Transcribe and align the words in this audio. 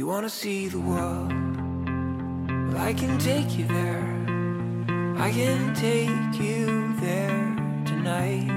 You 0.00 0.06
wanna 0.06 0.30
see 0.30 0.66
the 0.66 0.80
world? 0.80 1.30
Well, 2.48 2.78
I 2.78 2.94
can 2.94 3.18
take 3.18 3.58
you 3.58 3.66
there. 3.66 4.02
I 5.18 5.30
can 5.30 5.74
take 5.74 6.40
you 6.40 6.94
there 7.00 7.36
tonight. 7.84 8.48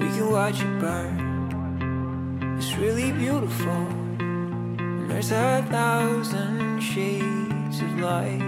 We 0.00 0.08
can 0.08 0.30
watch 0.30 0.62
it 0.62 0.80
burn. 0.80 2.56
It's 2.56 2.74
really 2.78 3.12
beautiful. 3.12 3.84
And 4.20 5.10
there's 5.10 5.32
a 5.32 5.66
thousand 5.68 6.80
shades 6.80 7.82
of 7.82 8.00
light. 8.00 8.40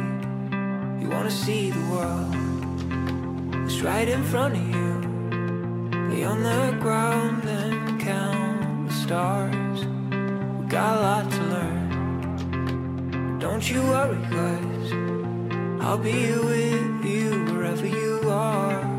You 1.03 1.11
wanna 1.11 1.31
see 1.31 1.71
the 1.71 1.87
world? 1.93 2.35
It's 3.67 3.83
right 3.83 4.09
in 4.09 4.25
front 4.25 4.57
of 4.57 4.65
you. 4.75 4.91
Lay 6.09 6.25
on 6.25 6.43
the 6.43 6.79
ground 6.81 7.45
and 7.45 8.01
count 8.01 8.89
the 8.89 8.95
stars. 8.95 9.94
Got 10.75 10.97
a 10.97 11.01
lot 11.01 11.31
to 11.31 11.43
learn. 11.55 13.39
Don't 13.39 13.71
you 13.71 13.81
worry, 13.81 14.21
cause 14.23 14.93
I'll 15.85 15.99
be 15.99 16.33
with 16.33 17.05
you 17.05 17.45
wherever 17.55 17.87
you 17.87 18.29
are. 18.29 18.94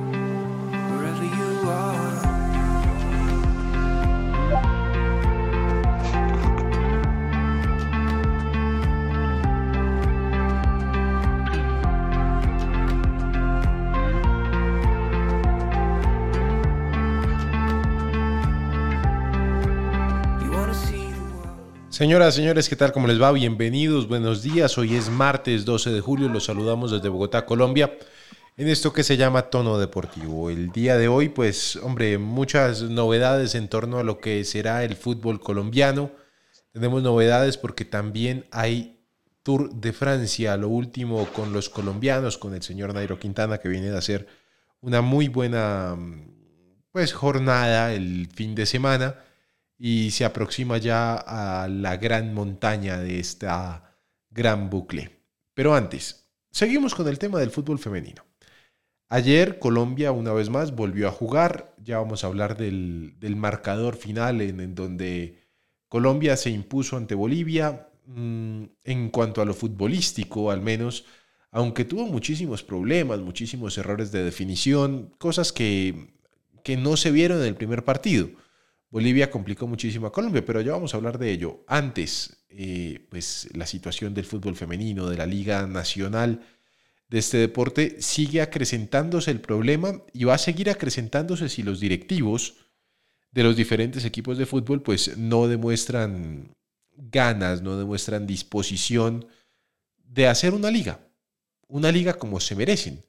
Señoras, 21.96 22.36
señores, 22.36 22.68
¿qué 22.68 22.76
tal? 22.76 22.92
¿Cómo 22.92 23.08
les 23.08 23.22
va? 23.22 23.32
Bienvenidos, 23.32 24.10
buenos 24.10 24.44
días. 24.44 24.78
Hoy 24.78 24.96
es 24.96 25.10
martes 25.10 25.64
12 25.64 25.92
de 25.92 26.02
julio, 26.02 26.28
los 26.28 26.44
saludamos 26.44 26.92
desde 26.92 27.08
Bogotá, 27.08 27.46
Colombia, 27.46 27.98
en 28.58 28.68
esto 28.68 28.92
que 28.92 29.02
se 29.02 29.16
llama 29.16 29.44
Tono 29.44 29.78
Deportivo. 29.78 30.50
El 30.50 30.74
día 30.74 30.98
de 30.98 31.08
hoy, 31.08 31.30
pues, 31.30 31.78
hombre, 31.78 32.18
muchas 32.18 32.82
novedades 32.82 33.56
en 33.56 33.70
torno 33.70 33.98
a 33.98 34.04
lo 34.04 34.20
que 34.20 34.44
será 34.44 34.84
el 34.84 34.98
fútbol 34.98 35.40
colombiano. 35.40 36.12
Tenemos 36.74 37.02
novedades 37.02 37.58
porque 37.58 37.86
también 37.86 38.46
hay 38.52 39.00
Tour 39.42 39.74
de 39.74 39.94
Francia, 39.94 40.58
lo 40.58 40.68
último 40.68 41.26
con 41.32 41.54
los 41.54 41.70
colombianos, 41.70 42.38
con 42.38 42.54
el 42.56 42.62
señor 42.62 42.94
Nairo 42.94 43.20
Quintana, 43.20 43.60
que 43.60 43.70
viene 43.70 43.90
de 43.90 43.98
hacer 43.98 44.28
una 44.82 45.00
muy 45.00 45.30
buena, 45.30 45.96
pues, 46.92 47.14
jornada 47.14 47.94
el 47.94 48.28
fin 48.36 48.54
de 48.54 48.66
semana 48.66 49.16
y 49.78 50.12
se 50.12 50.26
aproxima 50.26 50.78
ya 50.78 51.16
a 51.16 51.68
la 51.68 51.98
gran 51.98 52.34
montaña 52.34 53.00
de 53.00 53.20
esta 53.20 53.98
gran 54.30 54.70
bucle. 54.70 55.22
Pero 55.54 55.76
antes, 55.76 56.30
seguimos 56.52 56.96
con 56.96 57.08
el 57.08 57.20
tema 57.20 57.40
del 57.40 57.52
fútbol 57.52 57.80
femenino. 57.80 58.24
Ayer 59.08 59.60
Colombia 59.60 60.12
una 60.12 60.34
vez 60.34 60.50
más 60.50 60.76
volvió 60.76 61.08
a 61.08 61.12
jugar, 61.12 61.76
ya 61.78 62.00
vamos 62.00 62.24
a 62.24 62.28
hablar 62.28 62.58
del, 62.58 63.16
del 63.20 63.36
marcador 63.36 63.96
final 63.96 64.42
en, 64.42 64.74
donde 64.74 65.44
Colombia 65.88 66.36
se 66.38 66.50
impuso 66.50 66.98
ante 66.98 67.14
Bolivia 67.14 67.90
mm, 68.08 68.64
en 68.84 69.10
cuanto 69.10 69.42
a 69.42 69.46
lo 69.46 69.54
futbolístico 69.54 70.50
al 70.50 70.62
menos, 70.62 71.06
aunque 71.52 71.86
tuvo 71.86 72.08
muchísimos 72.08 72.64
problemas, 72.64 73.20
muchísimos 73.20 73.78
errores 73.78 74.12
de 74.12 74.24
definición, 74.24 75.14
cosas 75.20 75.54
que, 75.54 76.16
que 76.64 76.76
no 76.76 76.98
se 76.98 77.12
vieron 77.12 77.40
en 77.42 77.48
el 77.48 77.56
primer 77.56 77.86
partido. 77.86 78.30
Bolivia 78.96 79.30
complicó 79.30 79.68
muchísimo 79.68 80.08
a 80.08 80.12
Colombia, 80.14 80.46
pero 80.46 80.62
ya 80.62 80.72
vamos 80.72 80.94
a 80.94 80.98
hablar 80.98 81.20
de 81.20 81.30
ello. 81.30 81.66
Antes, 81.68 82.46
eh, 82.48 83.06
pues 83.10 83.50
la 83.54 83.66
situación 83.66 84.14
del 84.14 84.24
fútbol 84.24 84.56
femenino, 84.56 85.10
de 85.10 85.18
la 85.18 85.26
Liga 85.26 85.68
Nacional 85.68 86.48
de 87.10 87.20
este 87.20 87.36
deporte, 87.36 88.02
sigue 88.02 88.42
acrecentándose 88.42 89.32
el 89.32 89.42
problema 89.42 90.02
y 90.14 90.24
va 90.24 90.36
a 90.36 90.38
seguir 90.38 90.70
acrecentándose 90.70 91.50
si 91.50 91.62
los 91.62 91.82
directivos 91.82 92.56
de 93.32 93.44
los 93.44 93.58
diferentes 93.58 94.06
equipos 94.06 94.38
de 94.38 94.46
fútbol 94.46 94.82
pues 94.82 95.18
no 95.18 95.50
demuestran 95.50 96.56
ganas, 96.96 97.62
no 97.62 97.78
demuestran 97.78 98.26
disposición 98.26 99.28
de 100.06 100.30
hacer 100.30 100.54
una 100.54 100.72
liga, 100.72 101.06
una 101.68 101.92
liga 101.92 102.14
como 102.14 102.40
se 102.40 102.56
merecen. 102.56 103.04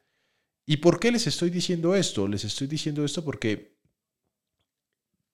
¿Y 0.67 0.79
por 0.79 0.99
qué 0.99 1.13
les 1.13 1.29
estoy 1.29 1.51
diciendo 1.51 1.95
esto? 1.95 2.27
Les 2.27 2.43
estoy 2.43 2.67
diciendo 2.67 3.05
esto 3.05 3.25
porque 3.25 3.76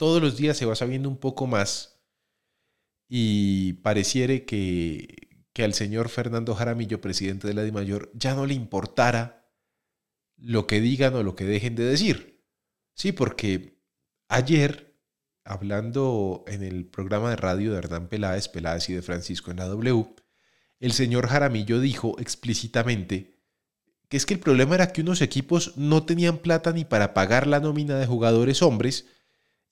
todos 0.02 0.20
los 0.20 0.36
días 0.36 0.56
se 0.56 0.66
va 0.66 0.74
sabiendo 0.74 1.08
un 1.08 1.16
poco 1.16 1.46
más 1.46 2.02
y 3.08 3.74
pareciere 3.84 4.44
que, 4.44 5.46
que 5.52 5.62
al 5.62 5.74
señor 5.74 6.08
Fernando 6.08 6.56
Jaramillo, 6.56 7.00
presidente 7.00 7.46
de 7.46 7.54
la 7.54 7.62
DIMAYOR, 7.62 8.10
ya 8.12 8.34
no 8.34 8.44
le 8.44 8.54
importara 8.54 9.48
lo 10.36 10.66
que 10.66 10.80
digan 10.80 11.14
o 11.14 11.22
lo 11.22 11.36
que 11.36 11.44
dejen 11.44 11.76
de 11.76 11.84
decir. 11.84 12.44
Sí, 12.96 13.12
porque 13.12 13.80
ayer, 14.26 14.98
hablando 15.44 16.42
en 16.48 16.64
el 16.64 16.84
programa 16.84 17.30
de 17.30 17.36
radio 17.36 17.70
de 17.70 17.78
Hernán 17.78 18.08
Peláez, 18.08 18.48
Peláez 18.48 18.88
y 18.88 18.94
de 18.94 19.02
Francisco 19.02 19.52
en 19.52 19.58
la 19.58 19.66
W, 19.66 20.16
el 20.80 20.90
señor 20.90 21.28
Jaramillo 21.28 21.78
dijo 21.78 22.18
explícitamente 22.18 23.38
que 24.08 24.16
es 24.16 24.26
que 24.26 24.34
el 24.34 24.40
problema 24.40 24.74
era 24.74 24.92
que 24.92 25.02
unos 25.02 25.22
equipos 25.22 25.76
no 25.76 26.04
tenían 26.04 26.38
plata 26.38 26.72
ni 26.72 26.84
para 26.84 27.14
pagar 27.14 27.46
la 27.46 27.60
nómina 27.60 27.98
de 27.98 28.06
jugadores 28.08 28.62
hombres 28.62 29.06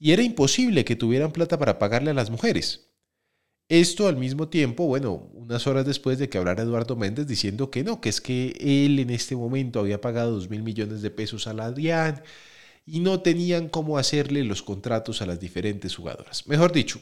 y 0.01 0.13
era 0.13 0.23
imposible 0.23 0.85
que 0.85 0.97
tuvieran 0.97 1.31
plata 1.31 1.59
para 1.59 1.79
pagarle 1.79 2.11
a 2.11 2.15
las 2.15 2.31
mujeres. 2.31 2.89
Esto 3.69 4.09
al 4.09 4.17
mismo 4.17 4.49
tiempo, 4.49 4.87
bueno, 4.87 5.31
unas 5.35 5.69
horas 5.69 5.87
después 5.87 6.19
de 6.19 6.29
que 6.29 6.39
hablara 6.39 6.65
Eduardo 6.65 6.97
Méndez 6.97 7.29
diciendo 7.29 7.71
que 7.71 7.85
no, 7.85 8.01
que 8.01 8.09
es 8.09 8.21
que 8.21 8.57
él 8.59 8.99
en 8.99 9.11
este 9.11 9.37
momento 9.37 9.79
había 9.79 10.01
pagado 10.01 10.33
dos 10.33 10.51
mil 10.51 10.65
millones 10.65 11.03
de 11.03 11.11
pesos 11.11 11.47
a 11.47 11.53
la 11.53 11.71
DIAN 11.71 12.23
y 12.85 12.99
no 12.99 13.21
tenían 13.21 13.69
cómo 13.69 13.99
hacerle 13.99 14.43
los 14.43 14.63
contratos 14.65 15.23
a 15.23 15.27
las 15.27 15.39
diferentes 15.39 15.95
jugadoras. 15.95 16.49
Mejor 16.49 16.73
dicho, 16.73 17.01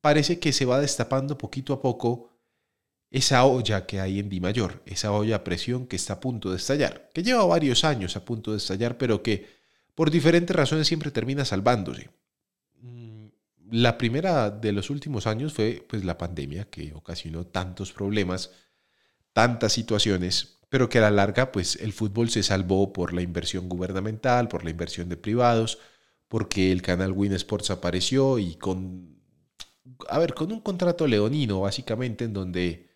parece 0.00 0.38
que 0.38 0.52
se 0.52 0.64
va 0.64 0.80
destapando 0.80 1.36
poquito 1.36 1.74
a 1.74 1.82
poco 1.82 2.30
esa 3.10 3.44
olla 3.44 3.86
que 3.86 4.00
hay 4.00 4.20
en 4.20 4.28
Di 4.28 4.40
Mayor, 4.40 4.82
esa 4.86 5.12
olla 5.12 5.36
a 5.36 5.44
presión 5.44 5.86
que 5.86 5.96
está 5.96 6.14
a 6.14 6.20
punto 6.20 6.50
de 6.50 6.58
estallar, 6.58 7.10
que 7.12 7.22
lleva 7.22 7.44
varios 7.44 7.84
años 7.84 8.16
a 8.16 8.24
punto 8.24 8.52
de 8.52 8.58
estallar, 8.58 8.96
pero 8.96 9.22
que 9.22 9.57
por 9.98 10.12
diferentes 10.12 10.54
razones 10.54 10.86
siempre 10.86 11.10
termina 11.10 11.44
salvándose. 11.44 12.08
Mm, 12.80 13.26
La 13.72 13.98
primera 13.98 14.48
de 14.48 14.70
los 14.70 14.90
últimos 14.90 15.26
años 15.26 15.54
fue 15.54 15.84
pues 15.88 16.04
la 16.04 16.16
pandemia 16.16 16.66
que 16.70 16.92
ocasionó 16.94 17.46
tantos 17.48 17.92
problemas, 17.92 18.52
tantas 19.32 19.72
situaciones, 19.72 20.60
pero 20.68 20.88
que 20.88 20.98
a 20.98 21.00
la 21.00 21.10
larga 21.10 21.50
pues 21.50 21.74
el 21.74 21.92
fútbol 21.92 22.30
se 22.30 22.44
salvó 22.44 22.92
por 22.92 23.12
la 23.12 23.22
inversión 23.22 23.68
gubernamental, 23.68 24.46
por 24.46 24.62
la 24.62 24.70
inversión 24.70 25.08
de 25.08 25.16
privados, 25.16 25.80
porque 26.28 26.70
el 26.70 26.80
canal 26.80 27.10
Win 27.10 27.32
Sports 27.32 27.70
apareció 27.72 28.38
y 28.38 28.54
con 28.54 29.18
a 30.08 30.20
ver, 30.20 30.32
con 30.32 30.52
un 30.52 30.60
contrato 30.60 31.08
leonino 31.08 31.62
básicamente 31.62 32.24
en 32.24 32.34
donde 32.34 32.88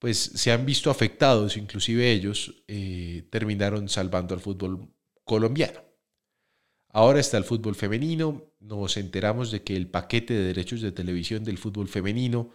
pues 0.00 0.18
se 0.18 0.50
han 0.50 0.66
visto 0.66 0.90
afectados, 0.90 1.56
inclusive 1.56 2.10
ellos 2.10 2.64
eh, 2.66 3.28
terminaron 3.30 3.88
salvando 3.88 4.34
al 4.34 4.40
fútbol 4.40 4.92
colombiano. 5.24 5.87
Ahora 6.90 7.20
está 7.20 7.36
el 7.36 7.44
fútbol 7.44 7.74
femenino, 7.74 8.52
nos 8.60 8.96
enteramos 8.96 9.50
de 9.50 9.62
que 9.62 9.76
el 9.76 9.88
paquete 9.88 10.34
de 10.34 10.44
derechos 10.44 10.80
de 10.80 10.92
televisión 10.92 11.44
del 11.44 11.58
fútbol 11.58 11.88
femenino 11.88 12.50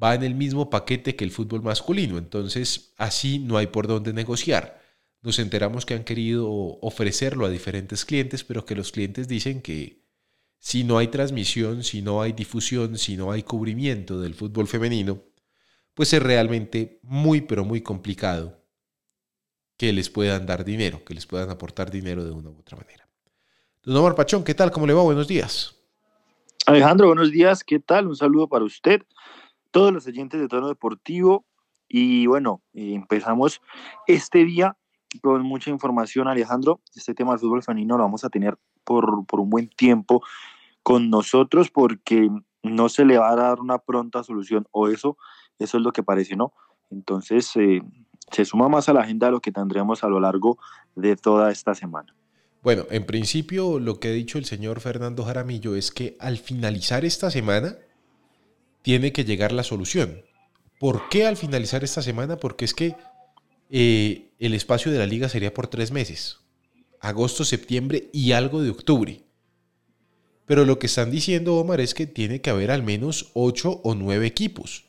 va 0.00 0.14
en 0.14 0.24
el 0.24 0.34
mismo 0.34 0.68
paquete 0.70 1.16
que 1.16 1.24
el 1.24 1.30
fútbol 1.30 1.62
masculino, 1.62 2.18
entonces 2.18 2.92
así 2.96 3.38
no 3.38 3.56
hay 3.56 3.68
por 3.68 3.86
dónde 3.86 4.12
negociar. 4.12 4.80
Nos 5.22 5.38
enteramos 5.38 5.86
que 5.86 5.94
han 5.94 6.04
querido 6.04 6.48
ofrecerlo 6.80 7.46
a 7.46 7.50
diferentes 7.50 8.04
clientes, 8.04 8.44
pero 8.44 8.64
que 8.64 8.76
los 8.76 8.92
clientes 8.92 9.28
dicen 9.28 9.62
que 9.62 10.04
si 10.58 10.84
no 10.84 10.98
hay 10.98 11.08
transmisión, 11.08 11.84
si 11.84 12.02
no 12.02 12.22
hay 12.22 12.32
difusión, 12.32 12.98
si 12.98 13.16
no 13.16 13.32
hay 13.32 13.42
cubrimiento 13.42 14.20
del 14.20 14.34
fútbol 14.34 14.66
femenino, 14.66 15.22
pues 15.94 16.12
es 16.12 16.22
realmente 16.22 17.00
muy, 17.02 17.40
pero 17.42 17.64
muy 17.64 17.80
complicado 17.80 18.64
que 19.76 19.92
les 19.92 20.10
puedan 20.10 20.46
dar 20.46 20.64
dinero, 20.64 21.04
que 21.04 21.14
les 21.14 21.26
puedan 21.26 21.50
aportar 21.50 21.90
dinero 21.90 22.24
de 22.24 22.32
una 22.32 22.50
u 22.50 22.58
otra 22.58 22.76
manera. 22.76 23.07
Don 23.88 23.96
Omar 23.96 24.14
Pachón, 24.14 24.44
¿qué 24.44 24.52
tal? 24.52 24.70
¿Cómo 24.70 24.86
le 24.86 24.92
va? 24.92 25.00
Buenos 25.00 25.28
días. 25.28 25.74
Alejandro, 26.66 27.06
buenos 27.06 27.30
días, 27.30 27.64
¿qué 27.64 27.78
tal? 27.78 28.06
Un 28.06 28.16
saludo 28.16 28.46
para 28.46 28.62
usted, 28.62 29.00
todos 29.70 29.94
los 29.94 30.06
oyentes 30.06 30.38
de 30.38 30.46
Tono 30.46 30.68
Deportivo. 30.68 31.46
Y 31.88 32.26
bueno, 32.26 32.60
eh, 32.74 32.92
empezamos 32.92 33.62
este 34.06 34.44
día 34.44 34.76
con 35.22 35.40
mucha 35.40 35.70
información, 35.70 36.28
Alejandro. 36.28 36.82
Este 36.94 37.14
tema 37.14 37.30
del 37.30 37.40
fútbol 37.40 37.62
femenino 37.62 37.96
lo 37.96 38.02
vamos 38.02 38.26
a 38.26 38.28
tener 38.28 38.58
por, 38.84 39.24
por 39.24 39.40
un 39.40 39.48
buen 39.48 39.70
tiempo 39.70 40.22
con 40.82 41.08
nosotros 41.08 41.70
porque 41.70 42.28
no 42.62 42.90
se 42.90 43.06
le 43.06 43.16
va 43.16 43.30
a 43.30 43.36
dar 43.36 43.58
una 43.58 43.78
pronta 43.78 44.22
solución, 44.22 44.68
o 44.70 44.88
eso, 44.88 45.16
eso 45.58 45.78
es 45.78 45.82
lo 45.82 45.92
que 45.92 46.02
parece, 46.02 46.36
¿no? 46.36 46.52
Entonces, 46.90 47.50
eh, 47.56 47.80
se 48.32 48.44
suma 48.44 48.68
más 48.68 48.90
a 48.90 48.92
la 48.92 49.00
agenda 49.00 49.28
de 49.28 49.32
lo 49.32 49.40
que 49.40 49.50
tendremos 49.50 50.04
a 50.04 50.08
lo 50.08 50.20
largo 50.20 50.58
de 50.94 51.16
toda 51.16 51.50
esta 51.50 51.74
semana. 51.74 52.14
Bueno, 52.68 52.86
en 52.90 53.06
principio 53.06 53.78
lo 53.78 53.98
que 53.98 54.08
ha 54.08 54.12
dicho 54.12 54.36
el 54.36 54.44
señor 54.44 54.80
Fernando 54.80 55.24
Jaramillo 55.24 55.74
es 55.74 55.90
que 55.90 56.18
al 56.20 56.36
finalizar 56.36 57.06
esta 57.06 57.30
semana 57.30 57.78
tiene 58.82 59.10
que 59.10 59.24
llegar 59.24 59.52
la 59.52 59.62
solución. 59.62 60.20
¿Por 60.78 61.08
qué 61.08 61.26
al 61.26 61.38
finalizar 61.38 61.82
esta 61.82 62.02
semana? 62.02 62.36
Porque 62.36 62.66
es 62.66 62.74
que 62.74 62.94
eh, 63.70 64.32
el 64.38 64.52
espacio 64.52 64.92
de 64.92 64.98
la 64.98 65.06
liga 65.06 65.30
sería 65.30 65.54
por 65.54 65.68
tres 65.68 65.92
meses. 65.92 66.40
Agosto, 67.00 67.42
septiembre 67.46 68.10
y 68.12 68.32
algo 68.32 68.60
de 68.60 68.68
octubre. 68.68 69.22
Pero 70.44 70.66
lo 70.66 70.78
que 70.78 70.88
están 70.88 71.10
diciendo, 71.10 71.56
Omar, 71.56 71.80
es 71.80 71.94
que 71.94 72.06
tiene 72.06 72.42
que 72.42 72.50
haber 72.50 72.70
al 72.70 72.82
menos 72.82 73.30
ocho 73.32 73.80
o 73.82 73.94
nueve 73.94 74.26
equipos. 74.26 74.84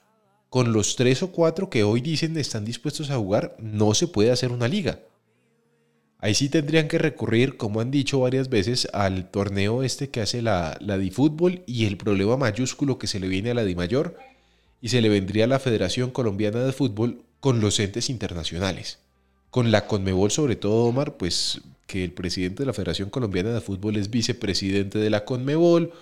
Con 0.49 0.73
los 0.73 0.97
tres 0.97 1.23
o 1.23 1.31
cuatro 1.31 1.69
que 1.69 1.85
hoy 1.85 2.01
dicen 2.01 2.35
están 2.35 2.65
dispuestos 2.65 3.09
a 3.09 3.15
jugar, 3.15 3.55
no 3.57 3.93
se 3.93 4.07
puede 4.09 4.31
hacer 4.31 4.51
una 4.51 4.67
liga. 4.67 4.99
Ahí 6.21 6.33
sí 6.33 6.49
tendrían 6.49 6.89
que 6.89 6.97
recurrir, 6.97 7.55
como 7.55 7.79
han 7.79 7.91
dicho 7.91 8.19
varias 8.19 8.49
veces, 8.49 8.89
al 8.91 9.31
torneo 9.31 9.83
este 9.83 10.09
que 10.09 10.19
hace 10.19 10.41
la, 10.41 10.77
la 10.81 10.99
Fútbol 11.11 11.63
y 11.65 11.85
el 11.85 11.95
problema 11.95 12.35
mayúsculo 12.35 12.99
que 12.99 13.07
se 13.07 13.21
le 13.21 13.29
viene 13.29 13.51
a 13.51 13.53
la 13.53 13.63
Mayor 13.75 14.17
y 14.81 14.89
se 14.89 15.01
le 15.01 15.07
vendría 15.07 15.45
a 15.45 15.47
la 15.47 15.59
Federación 15.59 16.11
Colombiana 16.11 16.59
de 16.59 16.73
Fútbol 16.73 17.23
con 17.39 17.61
los 17.61 17.79
entes 17.79 18.09
internacionales. 18.09 18.99
Con 19.49 19.71
la 19.71 19.87
Conmebol 19.87 20.29
sobre 20.29 20.57
todo, 20.57 20.85
Omar, 20.85 21.15
pues 21.15 21.61
que 21.87 22.03
el 22.03 22.11
presidente 22.11 22.63
de 22.63 22.67
la 22.67 22.73
Federación 22.73 23.09
Colombiana 23.09 23.51
de 23.51 23.61
Fútbol 23.61 23.95
es 23.95 24.09
vicepresidente 24.09 24.99
de 24.99 25.09
la 25.09 25.23
Conmebol, 25.23 25.93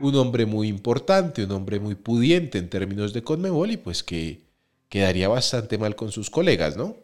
un 0.00 0.14
hombre 0.16 0.46
muy 0.46 0.68
importante, 0.68 1.44
un 1.44 1.52
hombre 1.52 1.80
muy 1.80 1.94
pudiente 1.94 2.56
en 2.56 2.70
términos 2.70 3.12
de 3.12 3.22
Conmebol 3.22 3.70
y 3.70 3.76
pues 3.76 4.02
que 4.02 4.40
quedaría 4.88 5.28
bastante 5.28 5.76
mal 5.76 5.96
con 5.96 6.12
sus 6.12 6.30
colegas, 6.30 6.76
¿no? 6.76 6.96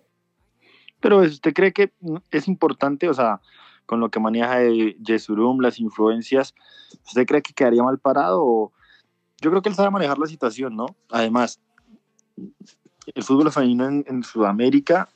Pero 1.03 1.19
¿usted 1.19 1.53
cree 1.53 1.73
que 1.73 1.93
es 2.31 2.49
importante, 2.49 3.09
o 3.09 3.15
sea, 3.15 3.41
con 3.87 3.99
lo 3.99 4.09
que 4.09 4.21
maneja 4.21 4.61
Jesurum, 5.05 5.61
las 5.61 5.81
influencias, 5.81 6.55
¿usted 7.05 7.27
cree 7.27 7.43
que 7.43 7.53
quedaría 7.53 7.83
mal 7.83 7.99
parado? 7.99 8.73
Yo 9.41 9.51
creo 9.51 9.61
que 9.61 9.69
él 9.69 9.75
sabe 9.75 9.91
manejar 9.91 10.19
la 10.19 10.27
situación, 10.27 10.77
¿no? 10.77 10.87
Además, 11.11 11.61
el 13.15 13.23
fútbol 13.25 13.51
femenino 13.51 13.89
en, 13.89 14.23
Sudamérica 14.23 15.09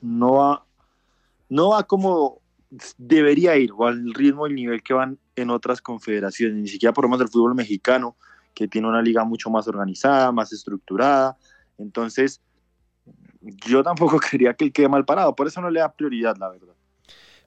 no 0.00 0.32
va, 0.34 0.66
no 1.48 1.70
va 1.70 1.84
como 1.84 2.40
debería 2.98 3.56
ir, 3.56 3.70
o 3.76 3.86
al 3.86 4.12
ritmo 4.14 4.48
y 4.48 4.54
nivel 4.54 4.82
que 4.82 4.94
van 4.94 5.20
en 5.36 5.50
otras 5.50 5.80
confederaciones, 5.80 6.56
ni 6.56 6.68
siquiera 6.68 6.92
por 6.92 7.04
lo 7.04 7.10
menos 7.10 7.20
del 7.20 7.28
fútbol 7.28 7.54
mexicano, 7.54 8.16
que 8.54 8.66
tiene 8.66 8.88
una 8.88 9.02
liga 9.02 9.22
mucho 9.22 9.50
más 9.50 9.68
organizada, 9.68 10.32
más 10.32 10.52
estructurada. 10.52 11.38
Entonces, 11.78 12.42
yo 13.66 13.82
tampoco 13.82 14.18
quería 14.30 14.54
que 14.54 14.66
él 14.66 14.72
quede 14.72 14.88
mal 14.88 15.04
parado, 15.04 15.34
por 15.34 15.46
eso 15.46 15.60
no 15.60 15.70
le 15.70 15.80
da 15.80 15.92
prioridad, 15.92 16.36
la 16.36 16.50
verdad. 16.50 16.74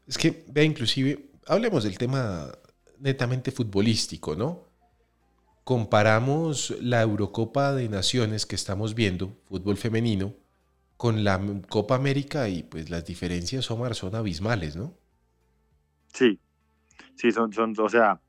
Es 0.07 0.17
que, 0.17 0.45
vea, 0.47 0.63
inclusive, 0.63 1.29
hablemos 1.47 1.83
del 1.83 1.97
tema 1.97 2.51
netamente 2.99 3.51
futbolístico, 3.51 4.35
¿no? 4.35 4.63
Comparamos 5.63 6.75
la 6.79 7.01
Eurocopa 7.01 7.73
de 7.73 7.89
Naciones 7.89 8.45
que 8.45 8.55
estamos 8.55 8.93
viendo, 8.93 9.35
fútbol 9.45 9.77
femenino, 9.77 10.33
con 10.97 11.23
la 11.23 11.41
Copa 11.67 11.95
América 11.95 12.47
y 12.49 12.63
pues 12.63 12.89
las 12.89 13.05
diferencias, 13.05 13.69
Omar, 13.71 13.95
son 13.95 14.15
abismales, 14.15 14.75
¿no? 14.75 14.93
Sí, 16.13 16.39
sí, 17.15 17.31
son, 17.31 17.51
son 17.51 17.73
o 17.77 17.89
sea, 17.89 18.21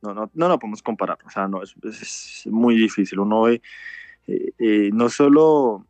no, 0.00 0.14
no, 0.14 0.30
no, 0.32 0.48
no 0.48 0.58
podemos 0.58 0.82
comparar, 0.82 1.18
o 1.26 1.30
sea, 1.30 1.48
no, 1.48 1.62
es, 1.62 1.74
es 1.82 2.46
muy 2.46 2.76
difícil. 2.76 3.18
Uno 3.18 3.42
ve, 3.42 3.60
eh, 4.26 4.52
eh, 4.58 4.90
no 4.92 5.08
solo 5.08 5.86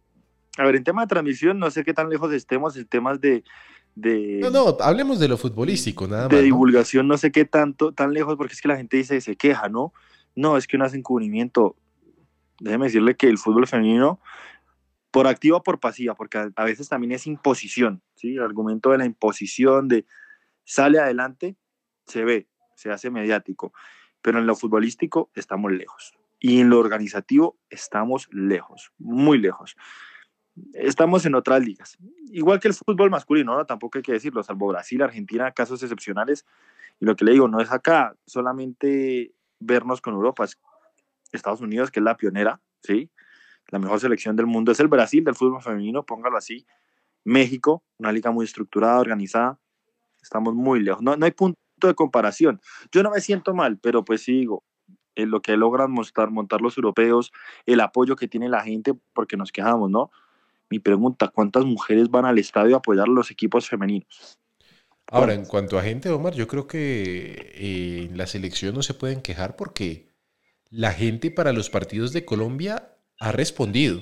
a 0.58 0.64
ver, 0.64 0.76
en 0.76 0.84
tema 0.84 1.02
de 1.02 1.08
transmisión, 1.08 1.58
no 1.58 1.70
sé 1.70 1.84
qué 1.84 1.94
tan 1.94 2.10
lejos 2.10 2.32
estemos 2.32 2.76
en 2.76 2.86
temas 2.86 3.20
de, 3.20 3.44
no, 4.00 4.50
no, 4.50 4.76
hablemos 4.80 5.18
de 5.18 5.28
lo 5.28 5.36
futbolístico, 5.36 6.06
nada 6.06 6.24
más. 6.24 6.30
De 6.30 6.42
divulgación, 6.42 7.08
¿no? 7.08 7.18
sé 7.18 7.32
qué 7.32 7.44
tanto, 7.44 7.92
tan 7.92 8.12
lejos, 8.12 8.36
porque 8.36 8.54
es 8.54 8.60
que 8.60 8.68
la 8.68 8.76
gente 8.76 8.96
dice, 8.96 9.20
se 9.20 9.36
queja, 9.36 9.68
¿no? 9.68 9.92
No, 10.36 10.56
es 10.56 10.66
que 10.66 10.78
no 10.78 10.86
cubrimiento. 11.02 11.76
Déjeme 12.60 12.86
decirle 12.86 13.16
que 13.16 13.28
el 13.28 13.38
fútbol 13.38 13.66
femenino, 13.66 14.20
por 15.10 15.26
activa 15.26 15.58
o 15.58 15.62
por 15.62 15.80
pasiva, 15.80 16.14
porque 16.14 16.50
a, 16.54 16.64
veces 16.64 16.88
también 16.88 17.12
es 17.12 17.26
imposición, 17.26 18.02
¿sí? 18.14 18.36
El 18.36 18.42
argumento 18.42 18.90
de 18.90 18.98
la 18.98 19.04
imposición, 19.04 19.88
de 19.88 20.04
sale 20.64 21.00
adelante, 21.00 21.56
se 22.06 22.24
ve, 22.24 22.46
se 22.76 22.90
hace 22.90 23.10
mediático. 23.10 23.72
Pero 24.22 24.38
en 24.38 24.46
lo 24.46 24.54
futbolístico 24.54 25.30
estamos 25.34 25.72
lejos. 25.72 26.12
Y 26.38 26.60
en 26.60 26.70
lo 26.70 26.78
organizativo 26.78 27.58
estamos 27.68 28.28
lejos, 28.30 28.92
muy 28.98 29.38
lejos 29.38 29.76
estamos 30.74 31.24
en 31.26 31.34
otras 31.34 31.64
ligas. 31.64 31.98
Igual 32.30 32.60
que 32.60 32.68
el 32.68 32.74
fútbol 32.74 33.10
masculino, 33.10 33.56
¿no? 33.56 33.64
tampoco 33.66 33.98
hay 33.98 34.02
que 34.02 34.12
decirlo, 34.12 34.42
salvo 34.42 34.68
Brasil, 34.68 35.02
Argentina, 35.02 35.50
casos 35.52 35.82
excepcionales. 35.82 36.46
Y 37.00 37.04
lo 37.04 37.16
que 37.16 37.24
le 37.24 37.32
digo, 37.32 37.48
no 37.48 37.60
es 37.60 37.70
acá 37.70 38.16
solamente 38.26 39.32
vernos 39.60 40.00
con 40.00 40.14
Europa, 40.14 40.44
es 40.44 40.58
Estados 41.32 41.60
Unidos, 41.60 41.90
que 41.90 42.00
es 42.00 42.04
la 42.04 42.16
pionera, 42.16 42.60
¿sí? 42.82 43.10
La 43.68 43.78
mejor 43.78 44.00
selección 44.00 44.34
del 44.36 44.46
mundo 44.46 44.72
es 44.72 44.80
el 44.80 44.88
Brasil 44.88 45.24
del 45.24 45.34
fútbol 45.34 45.62
femenino, 45.62 46.04
póngalo 46.04 46.36
así. 46.36 46.66
México, 47.24 47.82
una 47.98 48.12
liga 48.12 48.30
muy 48.30 48.44
estructurada, 48.44 48.98
organizada. 48.98 49.58
Estamos 50.22 50.54
muy 50.54 50.80
lejos. 50.80 51.02
No, 51.02 51.16
no 51.16 51.26
hay 51.26 51.32
punto 51.32 51.58
de 51.82 51.94
comparación. 51.94 52.60
Yo 52.90 53.02
no 53.02 53.10
me 53.10 53.20
siento 53.20 53.54
mal, 53.54 53.78
pero 53.78 54.04
pues 54.04 54.22
sí 54.22 54.32
digo, 54.32 54.64
en 55.14 55.30
lo 55.30 55.42
que 55.42 55.56
logran 55.56 55.90
montar, 55.90 56.30
montar 56.30 56.60
los 56.60 56.78
europeos, 56.78 57.32
el 57.66 57.80
apoyo 57.80 58.16
que 58.16 58.28
tiene 58.28 58.48
la 58.48 58.62
gente, 58.62 58.94
porque 59.12 59.36
nos 59.36 59.52
quejamos, 59.52 59.90
¿no? 59.90 60.10
Mi 60.70 60.78
pregunta, 60.78 61.28
¿cuántas 61.28 61.64
mujeres 61.64 62.10
van 62.10 62.24
al 62.24 62.38
estadio 62.38 62.76
a 62.76 62.78
apoyar 62.78 63.06
a 63.08 63.10
los 63.10 63.30
equipos 63.30 63.68
femeninos? 63.68 64.38
Ahora, 65.10 65.32
en 65.32 65.46
cuanto 65.46 65.78
a 65.78 65.82
gente, 65.82 66.10
Omar, 66.10 66.34
yo 66.34 66.46
creo 66.46 66.66
que 66.66 67.52
eh, 67.54 68.08
en 68.10 68.18
la 68.18 68.26
selección 68.26 68.74
no 68.74 68.82
se 68.82 68.92
pueden 68.92 69.22
quejar 69.22 69.56
porque 69.56 70.12
la 70.70 70.92
gente 70.92 71.30
para 71.30 71.52
los 71.52 71.70
partidos 71.70 72.12
de 72.12 72.26
Colombia 72.26 72.94
ha 73.18 73.32
respondido. 73.32 74.00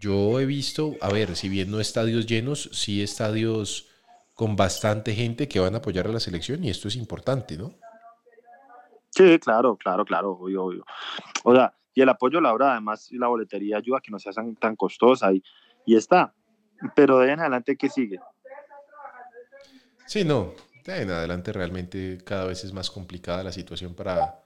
Yo 0.00 0.40
he 0.40 0.46
visto, 0.46 0.94
a 1.02 1.10
ver, 1.10 1.36
si 1.36 1.50
bien 1.50 1.70
no 1.70 1.78
estadios 1.78 2.26
llenos, 2.26 2.70
sí 2.72 3.02
estadios 3.02 3.90
con 4.32 4.56
bastante 4.56 5.14
gente 5.14 5.46
que 5.46 5.60
van 5.60 5.74
a 5.74 5.78
apoyar 5.78 6.06
a 6.06 6.12
la 6.12 6.20
selección 6.20 6.64
y 6.64 6.70
esto 6.70 6.88
es 6.88 6.96
importante, 6.96 7.56
¿no? 7.58 7.74
Sí, 9.10 9.38
claro, 9.38 9.76
claro, 9.76 10.04
claro, 10.04 10.32
obvio, 10.32 10.64
obvio. 10.64 10.84
O 11.44 11.54
sea, 11.54 11.72
y 11.94 12.00
el 12.00 12.08
apoyo, 12.08 12.40
la 12.40 12.52
hora, 12.52 12.72
además, 12.72 13.08
la 13.12 13.28
boletería 13.28 13.76
ayuda 13.76 13.98
a 13.98 14.00
que 14.00 14.10
no 14.10 14.18
sea 14.18 14.32
tan, 14.32 14.56
tan 14.56 14.74
costosa 14.74 15.32
y 15.32 15.42
y 15.86 15.96
está. 15.96 16.34
Pero 16.94 17.18
de 17.18 17.26
ahí 17.26 17.32
en 17.32 17.40
adelante, 17.40 17.76
¿qué 17.76 17.88
sigue? 17.88 18.18
Sí, 20.06 20.24
no, 20.24 20.54
de 20.84 20.92
ahí 20.92 21.02
en 21.02 21.10
adelante 21.10 21.52
realmente 21.52 22.18
cada 22.24 22.44
vez 22.44 22.64
es 22.64 22.72
más 22.72 22.90
complicada 22.90 23.42
la 23.42 23.52
situación 23.52 23.94
para, 23.94 24.44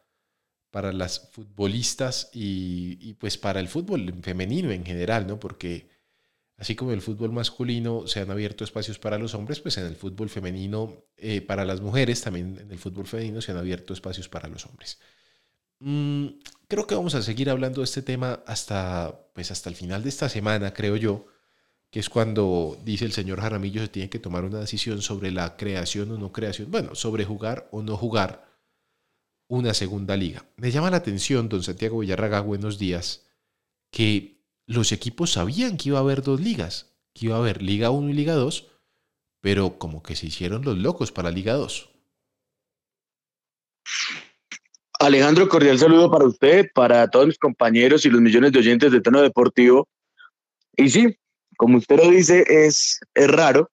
para 0.70 0.93
las 0.93 1.31
futbolistas 1.32 2.31
y, 2.32 3.14
pues 3.14 3.38
para 3.38 3.61
el 3.61 3.69
fútbol 3.69 4.14
femenino 4.23 4.70
en 4.70 4.85
general, 4.85 5.26
¿no? 5.26 5.40
Porque 5.40 5.88
así 6.57 6.76
como 6.76 6.92
el 6.92 7.02
fútbol 7.02 7.33
masculino 7.33 8.07
se 8.07 8.21
han 8.21 8.30
abierto 8.30 8.64
espacios 8.64 8.99
para 8.99 9.18
los 9.18 9.35
hombres, 9.35 9.61
pues 9.61 9.78
en 9.78 9.87
el 9.87 9.97
fútbol 9.97 10.28
femenino, 10.28 11.04
eh, 11.16 11.40
para 11.40 11.64
las 11.64 11.80
mujeres, 11.80 12.21
también 12.21 12.59
en 12.61 12.71
el 12.71 12.78
fútbol 12.78 13.07
femenino 13.07 13.40
se 13.40 13.52
han 13.52 13.59
abierto 13.59 13.92
espacios 13.92 14.28
para 14.28 14.49
los 14.49 14.66
hombres. 14.66 15.00
Mm, 15.80 16.28
creo 16.68 16.87
que 16.87 16.94
vamos 16.94 17.14
a 17.14 17.22
seguir 17.22 17.50
hablando 17.50 17.80
de 17.80 17.87
este 17.87 18.02
tema 18.02 18.40
hasta, 18.46 19.18
pues 19.34 19.50
hasta 19.50 19.70
el 19.70 19.76
final 19.76 20.02
de 20.02 20.10
esta 20.10 20.28
semana, 20.28 20.75
creo 20.75 20.96
yo, 20.96 21.26
que 21.90 22.00
es 22.00 22.10
cuando 22.10 22.78
dice 22.84 23.06
el 23.06 23.12
señor 23.12 23.40
Jaramillo 23.40 23.80
se 23.80 23.88
tiene 23.88 24.10
que 24.10 24.18
tomar 24.18 24.44
una 24.44 24.60
decisión 24.60 25.00
sobre 25.00 25.30
la 25.30 25.56
creación 25.56 26.10
o 26.12 26.18
no 26.18 26.30
creación, 26.30 26.70
bueno, 26.70 26.94
sobre 26.94 27.25
jugar 27.25 27.68
o 27.72 27.82
no 27.82 27.96
jugar 27.96 28.46
una 29.48 29.72
segunda 29.72 30.16
liga. 30.16 30.44
Me 30.56 30.70
llama 30.70 30.90
la 30.90 30.98
atención, 30.98 31.48
don 31.48 31.62
Santiago 31.62 31.98
Villarraga, 32.00 32.40
buenos 32.40 32.78
días, 32.78 33.26
que 33.90 34.44
los 34.66 34.92
equipos 34.92 35.32
sabían 35.32 35.78
que 35.78 35.88
iba 35.88 35.98
a 35.98 36.02
haber 36.02 36.22
dos 36.22 36.40
ligas, 36.40 36.92
que 37.14 37.26
iba 37.26 37.37
a 37.37 37.38
haber 37.38 37.62
Liga 37.62 37.90
1 37.90 38.10
y 38.10 38.12
Liga 38.12 38.34
2, 38.34 38.66
pero 39.40 39.78
como 39.78 40.02
que 40.02 40.14
se 40.14 40.26
hicieron 40.26 40.62
los 40.62 40.76
locos 40.76 41.10
para 41.10 41.30
Liga 41.30 41.54
2. 41.54 41.88
Alejandro, 45.00 45.49
cordial 45.49 45.78
saludo 45.78 46.11
para 46.11 46.25
usted, 46.25 46.67
para 46.75 47.09
todos 47.09 47.28
mis 47.28 47.38
compañeros 47.38 48.05
y 48.05 48.11
los 48.11 48.21
millones 48.21 48.50
de 48.50 48.59
oyentes 48.59 48.90
de 48.90 49.00
tono 49.00 49.23
deportivo. 49.23 49.88
Y 50.76 50.90
sí, 50.90 51.17
como 51.57 51.78
usted 51.78 51.99
lo 51.99 52.11
dice, 52.11 52.45
es, 52.49 52.99
es 53.14 53.31
raro, 53.31 53.71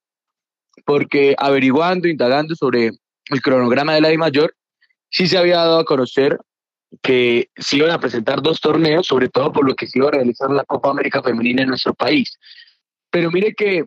porque 0.84 1.34
averiguando, 1.36 2.06
indagando 2.06 2.54
sobre 2.54 2.90
el 3.30 3.42
cronograma 3.42 3.94
de 3.94 4.02
la 4.02 4.12
I 4.12 4.18
Mayor, 4.18 4.54
sí 5.10 5.26
se 5.26 5.36
había 5.36 5.56
dado 5.56 5.80
a 5.80 5.84
conocer 5.84 6.38
que 7.02 7.48
se 7.56 7.78
iban 7.78 7.90
a 7.90 7.98
presentar 7.98 8.40
dos 8.40 8.60
torneos, 8.60 9.08
sobre 9.08 9.28
todo 9.28 9.52
por 9.52 9.66
lo 9.66 9.74
que 9.74 9.88
se 9.88 9.98
iba 9.98 10.08
a 10.08 10.12
realizar 10.12 10.48
la 10.50 10.64
Copa 10.64 10.90
América 10.90 11.24
Femenina 11.24 11.62
en 11.62 11.68
nuestro 11.68 11.92
país. 11.92 12.38
Pero 13.10 13.32
mire 13.32 13.52
que 13.54 13.84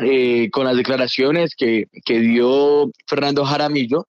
eh, 0.00 0.50
con 0.50 0.64
las 0.64 0.76
declaraciones 0.76 1.54
que, 1.54 1.84
que 2.06 2.20
dio 2.20 2.90
Fernando 3.06 3.44
Jaramillo, 3.44 4.06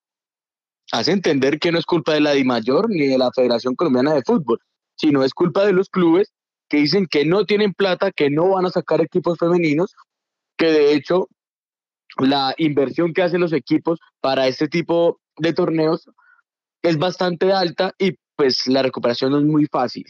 hace 0.91 1.11
entender 1.11 1.59
que 1.59 1.71
no 1.71 1.79
es 1.79 1.85
culpa 1.85 2.13
de 2.13 2.21
la 2.21 2.31
DIMAYOR 2.31 2.89
ni 2.89 3.07
de 3.07 3.17
la 3.17 3.31
Federación 3.31 3.75
Colombiana 3.75 4.13
de 4.13 4.23
Fútbol, 4.23 4.59
sino 4.95 5.23
es 5.23 5.33
culpa 5.33 5.65
de 5.65 5.73
los 5.73 5.89
clubes 5.89 6.33
que 6.69 6.77
dicen 6.77 7.07
que 7.09 7.25
no 7.25 7.45
tienen 7.45 7.73
plata, 7.73 8.11
que 8.11 8.29
no 8.29 8.49
van 8.49 8.65
a 8.65 8.69
sacar 8.69 9.01
equipos 9.01 9.37
femeninos, 9.37 9.93
que 10.57 10.67
de 10.67 10.93
hecho 10.93 11.27
la 12.17 12.53
inversión 12.57 13.13
que 13.13 13.23
hacen 13.23 13.41
los 13.41 13.53
equipos 13.53 13.99
para 14.21 14.47
este 14.47 14.67
tipo 14.67 15.19
de 15.37 15.53
torneos 15.53 16.09
es 16.81 16.97
bastante 16.97 17.51
alta 17.51 17.93
y 17.97 18.15
pues 18.35 18.67
la 18.67 18.81
recuperación 18.81 19.31
no 19.31 19.39
es 19.39 19.45
muy 19.45 19.65
fácil. 19.67 20.05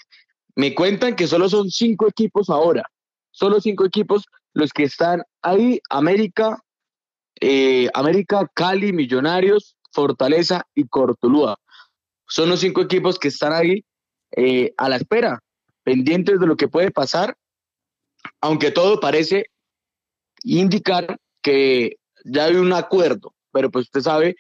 Me 0.56 0.74
cuentan 0.76 1.16
que 1.16 1.28
solo 1.28 1.50
son 1.50 1.70
cinco 1.70 2.08
equipos 2.08 2.50
ahora, 2.50 2.84
solo 3.32 3.60
cinco 3.62 3.86
equipos 3.86 4.26
los 4.54 4.72
que 4.72 4.84
están 4.84 5.24
ahí, 5.42 5.80
América, 5.90 6.60
eh, 7.42 7.90
América, 7.94 8.50
Cali, 8.54 8.94
Millonarios, 8.94 9.76
Fortaleza 9.94 10.66
y 10.76 10.88
Cortulúa. 10.88 11.58
Son 12.28 12.50
los 12.50 12.60
cinco 12.60 12.82
equipos 12.82 13.20
que 13.20 13.28
están 13.30 13.54
ahí 13.54 13.86
eh, 14.36 14.74
a 14.78 14.90
la 14.90 14.98
espera, 14.98 15.40
pendientes 15.84 16.40
de 16.40 16.48
lo 16.48 16.56
que 16.56 16.68
puede 16.68 16.92
pasar, 16.92 17.36
aunque 18.42 18.72
todo 18.72 19.00
parece 19.00 19.46
indicar 20.44 21.18
que 21.42 21.98
ya 22.26 22.46
hay 22.46 22.56
un 22.56 22.74
acuerdo, 22.74 23.34
pero 23.52 23.70
pues 23.70 23.86
usted 23.86 24.02
sabe 24.02 24.36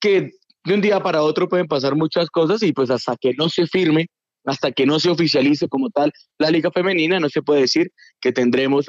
que 0.00 0.32
de 0.64 0.74
un 0.74 0.80
día 0.80 1.02
para 1.02 1.22
otro 1.22 1.48
pueden 1.48 1.66
pasar 1.66 1.94
muchas 1.94 2.28
cosas 2.30 2.62
y 2.62 2.72
pues 2.72 2.90
hasta 2.90 3.16
que 3.16 3.32
no 3.34 3.48
se 3.48 3.66
firme, 3.66 4.08
hasta 4.44 4.72
que 4.72 4.86
no 4.86 5.00
se 5.00 5.10
oficialice 5.10 5.68
como 5.68 5.90
tal 5.90 6.12
la 6.38 6.50
liga 6.50 6.70
femenina, 6.70 7.20
no 7.20 7.28
se 7.28 7.42
puede 7.42 7.62
decir 7.62 7.90
que 8.20 8.32
tendremos 8.32 8.86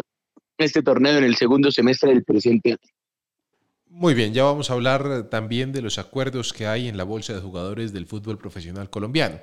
este 0.57 0.83
torneo 0.83 1.17
en 1.17 1.23
el 1.23 1.35
segundo 1.35 1.71
semestre 1.71 2.09
del 2.09 2.23
presente 2.23 2.71
año. 2.71 2.99
Muy 3.89 4.13
bien, 4.13 4.36
ya 4.36 4.43
vamos 4.43 4.69
a 4.69 4.74
hablar 4.74 5.29
también 5.29 5.72
de 5.72 5.81
los 5.81 5.98
acuerdos 5.98 6.53
que 6.53 6.67
hay 6.67 6.88
en 6.88 6.96
la 6.96 7.03
bolsa 7.03 7.34
de 7.34 7.41
jugadores 7.41 7.91
del 7.91 8.05
fútbol 8.05 8.38
profesional 8.38 8.91
colombiano. 8.91 9.39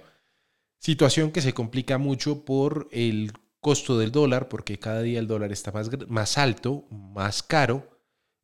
Situación 0.78 1.32
que 1.32 1.42
se 1.42 1.52
complica 1.52 1.98
mucho 1.98 2.44
por 2.44 2.88
el 2.92 3.32
costo 3.60 3.98
del 3.98 4.12
dólar, 4.12 4.48
porque 4.48 4.78
cada 4.78 5.02
día 5.02 5.18
el 5.18 5.26
dólar 5.26 5.50
está 5.50 5.72
más, 6.06 6.38
alto, 6.38 6.84
más 6.90 7.42
caro, 7.42 7.90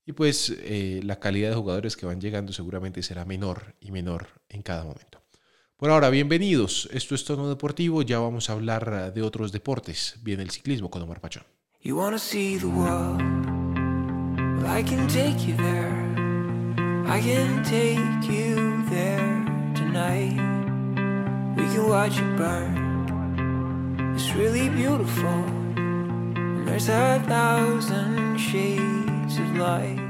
y 0.04 0.12
pues 0.12 0.52
eh, 0.62 1.00
la 1.04 1.21
calidad 1.21 1.50
de 1.50 1.56
jugadores 1.56 1.97
que 1.97 2.06
van 2.06 2.21
llegando 2.21 2.52
seguramente 2.52 3.04
será 3.04 3.25
menor 3.25 3.76
y 3.80 3.92
menor 3.92 4.26
en 4.49 4.62
cada 4.62 4.82
momento. 4.82 5.23
Por 5.76 5.90
ahora, 5.90 6.11
bienvenidos. 6.11 6.88
Esto 6.92 7.14
es 7.14 7.25
Tono 7.25 7.49
Deportivo. 7.49 8.02
Ya 8.02 8.18
vamos 8.18 8.50
a 8.50 8.54
hablar 8.54 9.14
de 9.14 9.23
otros 9.23 9.52
deportes. 9.52 10.16
Viene 10.23 10.42
el 10.42 10.50
ciclismo 10.50 10.90
con 10.90 11.02
Omar 11.02 11.21
Pachón. 11.21 11.44
You 11.80 11.97
wanna 11.97 12.18
see 12.18 12.59
the 12.59 12.66
world? 12.66 13.51
I 14.66 14.83
can 14.83 15.09
take 15.09 15.47
you 15.47 15.57
there. 15.57 15.92
I 17.07 17.21
can 17.21 17.62
take 17.64 18.28
you 18.31 18.83
there 18.88 19.45
tonight. 19.75 20.37
We 21.57 21.64
can 21.75 21.88
watch 21.88 22.19
it 22.19 22.37
burn. 22.37 24.14
It's 24.14 24.33
really 24.35 24.69
beautiful. 24.69 25.45
there's 26.64 26.88
a 26.88 27.21
thousand 27.26 28.38
shades 28.38 29.38
of 29.38 29.57
light. 29.57 30.00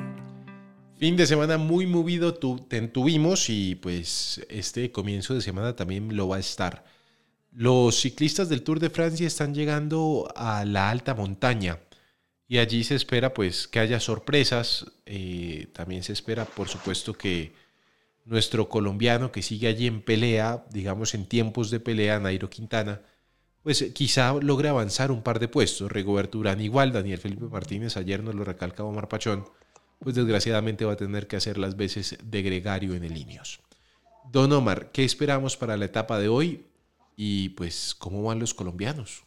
Fin 0.99 1.17
de 1.17 1.27
semana 1.27 1.59
muy 1.59 1.87
movido 1.87 2.35
tuvimos 2.35 3.49
y 3.49 3.75
pues 3.75 4.41
este 4.49 4.93
comienzo 4.93 5.35
de 5.35 5.41
semana 5.41 5.75
también 5.75 6.15
lo 6.17 6.29
va 6.29 6.37
a 6.37 6.41
estar. 6.41 6.85
Los 7.53 8.01
ciclistas 8.01 8.49
del 8.49 8.63
Tour 8.63 8.79
de 8.79 8.91
Francia 8.91 9.27
están 9.27 9.55
llegando 9.55 10.33
a 10.37 10.65
la 10.65 10.91
alta 10.91 11.15
montaña 11.15 11.79
y 12.53 12.59
allí 12.59 12.85
se 12.85 12.97
espera 12.97 13.33
pues 13.33 13.67
que 13.67 13.79
haya 13.79 13.99
sorpresas. 13.99 14.85
Eh, 15.07 15.69
también 15.73 16.03
se 16.03 16.13
espera 16.13 16.45
por 16.45 16.69
supuesto 16.69 17.15
que 17.15 17.55
nuestro 18.27 18.69
colombiano 18.69 19.33
que 19.33 19.41
sigue 19.41 19.69
allí 19.69 19.87
en 19.87 20.03
pelea, 20.03 20.67
digamos 20.69 21.15
en 21.15 21.25
tiempos 21.25 21.71
de 21.71 21.81
pelea, 21.81 22.21
Nairo 22.21 22.51
Quintana, 22.51 23.01
pues 23.63 23.83
quizá 23.95 24.35
logre 24.35 24.69
avanzar 24.69 25.11
un 25.11 25.23
par 25.23 25.39
de 25.39 25.49
puestos. 25.49 25.91
Rigoberto 25.91 26.37
Urán 26.37 26.61
igual, 26.61 26.93
Daniel 26.93 27.17
Felipe 27.17 27.47
Martínez, 27.47 27.97
ayer 27.97 28.23
nos 28.23 28.35
lo 28.35 28.45
recalca 28.45 28.85
Omar 28.85 29.09
Pachón, 29.09 29.47
pues 29.99 30.15
desgraciadamente 30.15 30.85
va 30.85 30.93
a 30.93 30.97
tener 30.97 31.29
que 31.29 31.37
hacer 31.37 31.57
las 31.57 31.79
veces 31.79 32.19
de 32.23 32.43
gregario 32.43 32.93
en 32.93 33.05
el 33.05 33.17
Ineos. 33.17 33.61
Don 34.31 34.53
Omar, 34.53 34.93
¿qué 34.93 35.05
esperamos 35.05 35.57
para 35.57 35.79
la 35.79 35.87
etapa 35.87 36.19
de 36.19 36.29
hoy? 36.29 36.67
y 37.17 37.51
pues 37.51 37.95
cómo 37.95 38.23
van 38.23 38.39
los 38.39 38.55
colombianos. 38.55 39.25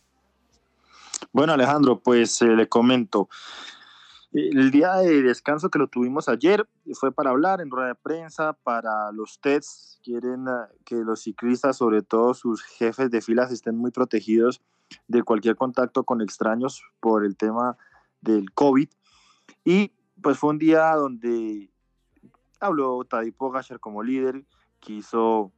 Bueno, 1.32 1.54
Alejandro, 1.54 2.00
pues 2.00 2.42
eh, 2.42 2.48
le 2.48 2.68
comento. 2.68 3.30
El 4.32 4.70
día 4.70 4.96
de 4.96 5.22
descanso 5.22 5.70
que 5.70 5.80
lo 5.80 5.88
tuvimos 5.88 6.28
ayer 6.28 6.68
fue 6.94 7.14
para 7.14 7.30
hablar 7.30 7.62
en 7.62 7.70
rueda 7.70 7.88
de 7.88 7.96
prensa, 7.96 8.52
para 8.52 9.12
los 9.14 9.40
tests. 9.40 10.00
Quieren 10.04 10.48
ah, 10.50 10.68
que 10.84 10.96
los 10.96 11.22
ciclistas, 11.22 11.78
sobre 11.78 12.02
todo 12.02 12.34
sus 12.34 12.62
jefes 12.62 13.10
de 13.10 13.22
filas, 13.22 13.52
estén 13.52 13.78
muy 13.78 13.92
protegidos 13.92 14.62
de 15.08 15.24
cualquier 15.24 15.56
contacto 15.56 16.04
con 16.04 16.22
extraños 16.22 16.84
por 17.00 17.26
el 17.26 17.38
tema 17.38 17.78
del 18.20 18.52
COVID. 18.52 18.90
Y 19.64 19.94
pues 20.22 20.38
fue 20.38 20.50
un 20.50 20.60
día 20.60 20.94
donde 20.96 21.70
habló 22.60 23.06
Tadej 23.06 23.34
Pogacar 23.36 23.80
como 23.80 24.04
líder, 24.04 24.44
quiso 24.80 25.54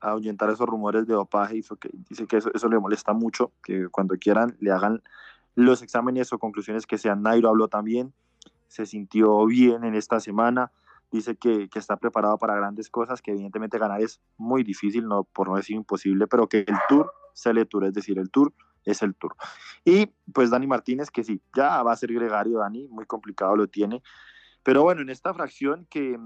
ahuyentar 0.00 0.50
esos 0.50 0.66
rumores 0.66 1.06
de 1.06 1.14
dopaje 1.14 1.60
que 1.80 1.90
dice 2.08 2.26
que 2.26 2.36
eso, 2.38 2.50
eso, 2.54 2.68
le 2.68 2.78
molesta 2.78 3.12
mucho, 3.12 3.52
que 3.62 3.88
cuando 3.88 4.16
quieran 4.16 4.56
le 4.60 4.70
hagan 4.70 5.02
los 5.54 5.82
exámenes 5.82 6.32
o 6.32 6.38
conclusiones 6.38 6.86
que 6.86 6.98
sean. 6.98 7.22
Nairo 7.22 7.48
habló 7.48 7.68
también, 7.68 8.12
se 8.68 8.86
sintió 8.86 9.44
bien 9.46 9.84
en 9.84 9.94
esta 9.94 10.20
semana, 10.20 10.70
dice 11.10 11.36
que, 11.36 11.68
que, 11.68 11.78
está 11.78 11.96
preparado 11.96 12.38
para 12.38 12.54
grandes 12.54 12.90
cosas, 12.90 13.22
que 13.22 13.32
evidentemente 13.32 13.78
ganar 13.78 14.00
es 14.00 14.20
muy 14.36 14.62
difícil, 14.62 15.06
no, 15.06 15.24
por 15.24 15.48
no 15.48 15.56
decir 15.56 15.76
imposible, 15.76 16.26
pero 16.26 16.48
que 16.48 16.58
el 16.58 16.76
Tour 16.88 17.12
se 17.32 17.52
le 17.52 17.64
Tour, 17.64 17.84
es 17.84 17.94
decir, 17.94 18.18
el 18.18 18.30
Tour 18.30 18.52
es 18.84 19.02
el 19.02 19.14
Tour. 19.14 19.34
Y 19.84 20.06
pues 20.32 20.50
Dani 20.50 20.66
Martínez, 20.66 21.10
que 21.10 21.24
sí, 21.24 21.40
ya 21.54 21.82
va 21.82 21.92
a 21.92 21.96
ser 21.96 22.12
gregario 22.12 22.58
Dani, 22.58 22.88
muy 22.88 23.06
complicado 23.06 23.56
lo 23.56 23.66
tiene, 23.68 24.02
pero 24.62 24.82
bueno, 24.82 25.02
en 25.02 25.08
esta 25.08 25.32
fracción 25.32 25.86
que, 25.88 26.18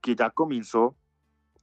que 0.00 0.14
ya 0.14 0.30
comenzó, 0.30 0.96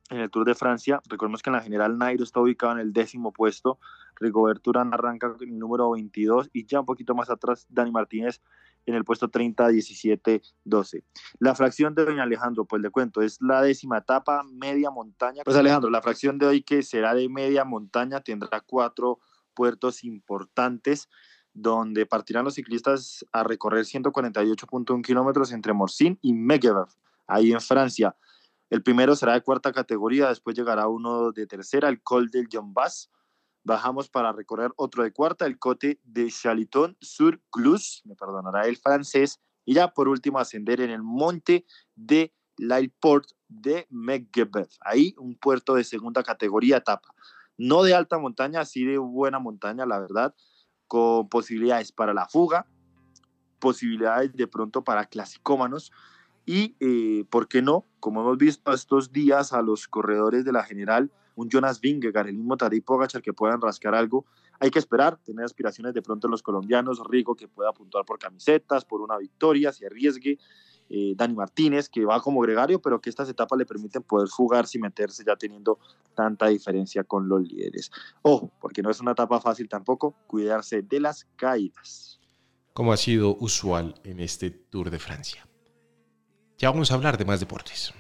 en 0.10 0.20
el 0.20 0.30
Tour 0.30 0.46
de 0.46 0.56
Francia. 0.56 1.02
Recordemos 1.10 1.42
que 1.42 1.50
en 1.50 1.56
la 1.56 1.62
general 1.62 1.98
Nairo 1.98 2.24
está 2.24 2.40
ubicado 2.40 2.74
en 2.74 2.80
el 2.80 2.94
décimo 2.94 3.32
puesto, 3.32 3.80
Rigoberto 4.16 4.70
Urán 4.70 4.94
arranca 4.94 5.36
en 5.42 5.50
el 5.50 5.60
número 5.60 5.92
22 5.92 6.50
y 6.54 6.66
ya 6.66 6.80
un 6.80 6.86
poquito 6.86 7.16
más 7.16 7.30
atrás 7.30 7.66
Dani 7.70 7.92
Martínez 7.92 8.42
en 8.86 8.94
el 8.94 9.04
puesto 9.04 9.30
30, 9.30 9.68
17, 9.70 10.42
12. 10.64 11.04
La 11.40 11.56
fracción 11.56 11.96
de 11.96 12.06
Doña 12.06 12.24
Alejandro, 12.24 12.66
pues 12.66 12.82
le 12.82 12.92
cuento, 12.92 13.22
es 13.22 13.42
la 13.42 13.62
décima 13.62 13.98
etapa, 13.98 14.44
media 14.44 14.92
montaña. 14.92 15.44
Pues 15.44 15.58
Alejandro, 15.58 15.90
la 15.90 16.02
fracción 16.02 16.38
de 16.38 16.46
hoy 16.46 16.62
que 16.62 16.84
será 16.84 17.16
de 17.16 17.28
media 17.28 17.66
montaña 17.66 18.22
tendrá 18.22 18.62
cuatro 18.62 19.20
puertos 19.56 20.04
importantes 20.04 21.10
donde 21.54 22.06
partirán 22.06 22.44
los 22.44 22.56
ciclistas 22.56 23.26
a 23.32 23.44
recorrer 23.44 23.86
148.1 23.86 25.02
kilómetros 25.02 25.52
entre 25.52 25.74
Morcín 25.74 26.20
y 26.22 26.34
Megève, 26.34 26.86
ahí 27.28 27.54
en 27.54 27.62
Francia. 27.62 28.16
El 28.70 28.82
primero 28.82 29.16
será 29.16 29.34
de 29.34 29.42
cuarta 29.42 29.72
categoría, 29.72 30.30
después 30.30 30.56
llegará 30.56 30.88
uno 30.88 31.32
de 31.32 31.46
tercera, 31.46 31.90
el 31.90 32.02
Col 32.02 32.30
del 32.30 32.48
John 32.52 32.74
Bass. 32.74 33.12
Bajamos 33.64 34.10
para 34.10 34.32
recorrer 34.32 34.72
otro 34.76 35.04
de 35.04 35.12
cuarta, 35.12 35.46
el 35.46 35.60
Cote 35.60 36.00
de 36.04 36.30
Chaliton 36.30 36.98
sur 37.00 37.42
Clus, 37.52 38.02
me 38.06 38.16
perdonará 38.16 38.68
el 38.68 38.78
francés. 38.78 39.40
Y 39.66 39.74
ya 39.74 39.88
por 39.90 40.08
último 40.08 40.40
ascender 40.40 40.82
en 40.82 40.92
el 40.92 41.02
monte 41.02 41.66
de 41.96 42.34
Port 43.00 43.30
de 43.48 43.88
Meggebev. 43.90 44.70
Ahí 44.82 45.16
un 45.18 45.36
puerto 45.36 45.76
de 45.76 45.84
segunda 45.84 46.24
categoría 46.24 46.78
etapa. 46.78 47.10
No 47.58 47.84
de 47.84 47.94
alta 47.94 48.20
montaña, 48.20 48.66
sí 48.66 48.86
de 48.86 48.98
buena 48.98 49.40
montaña, 49.40 49.86
la 49.86 50.00
verdad, 50.00 50.36
con 50.88 51.30
posibilidades 51.30 51.92
para 51.92 52.14
la 52.14 52.28
fuga, 52.28 52.68
posibilidades 53.60 54.34
de 54.34 54.48
pronto 54.48 54.84
para 54.84 55.06
clasicómanos 55.06 55.92
y, 56.46 56.76
eh, 56.80 57.26
¿por 57.30 57.48
qué 57.48 57.62
no? 57.62 57.86
Como 58.00 58.22
hemos 58.22 58.38
visto 58.38 58.72
estos 58.72 59.12
días 59.12 59.54
a 59.54 59.62
los 59.62 59.88
corredores 59.88 60.46
de 60.46 60.52
la 60.52 60.64
general, 60.64 61.12
un 61.36 61.50
Jonas 61.50 61.82
Vingegaard, 61.82 62.28
el 62.28 62.38
mismo 62.38 62.56
Tadej 62.58 62.84
Pogacar 62.84 63.22
que 63.22 63.34
puedan 63.34 63.62
rascar 63.62 63.96
algo, 63.96 64.26
hay 64.60 64.72
que 64.72 64.80
esperar, 64.80 65.18
tener 65.18 65.44
aspiraciones 65.44 65.94
de 65.94 66.02
pronto 66.02 66.28
en 66.28 66.32
los 66.32 66.42
colombianos, 66.42 67.02
Rigo 67.10 67.36
que 67.36 67.48
pueda 67.48 67.74
puntuar 67.74 68.06
por 68.06 68.20
camisetas, 68.20 68.86
por 68.86 69.02
una 69.02 69.18
victoria, 69.18 69.74
se 69.74 69.86
arriesgue, 69.86 70.38
eh, 70.90 71.14
Dani 71.16 71.34
Martínez 71.34 71.90
que 71.90 72.06
va 72.06 72.22
como 72.22 72.40
gregario, 72.42 72.80
pero 72.80 73.02
que 73.02 73.10
estas 73.10 73.28
etapas 73.28 73.58
le 73.58 73.66
permiten 73.66 74.04
poder 74.04 74.30
jugar 74.30 74.68
sin 74.68 74.82
meterse 74.82 75.24
ya 75.26 75.36
teniendo 75.36 75.80
tanta 76.14 76.48
diferencia 76.48 77.04
con 77.04 77.28
los 77.28 77.42
líderes. 77.42 77.92
Ojo, 78.22 78.52
porque 78.62 78.82
no 78.82 78.92
es 78.92 79.02
una 79.02 79.12
etapa 79.12 79.42
fácil 79.42 79.68
tampoco, 79.68 80.16
cuidarse 80.28 80.84
de 80.84 81.00
las 81.00 81.26
caídas. 81.36 82.20
Como 82.74 82.94
ha 82.94 82.98
sido 82.98 83.36
usual 83.40 83.96
en 84.04 84.20
este 84.20 84.52
Tour 84.52 84.92
de 84.92 85.00
Francia. 85.00 85.48
Ya 86.58 86.70
vamos 86.70 86.90
a 86.90 86.94
hablar 86.94 87.18
de 87.18 87.26
más 87.26 87.42
deportes. 87.42 87.94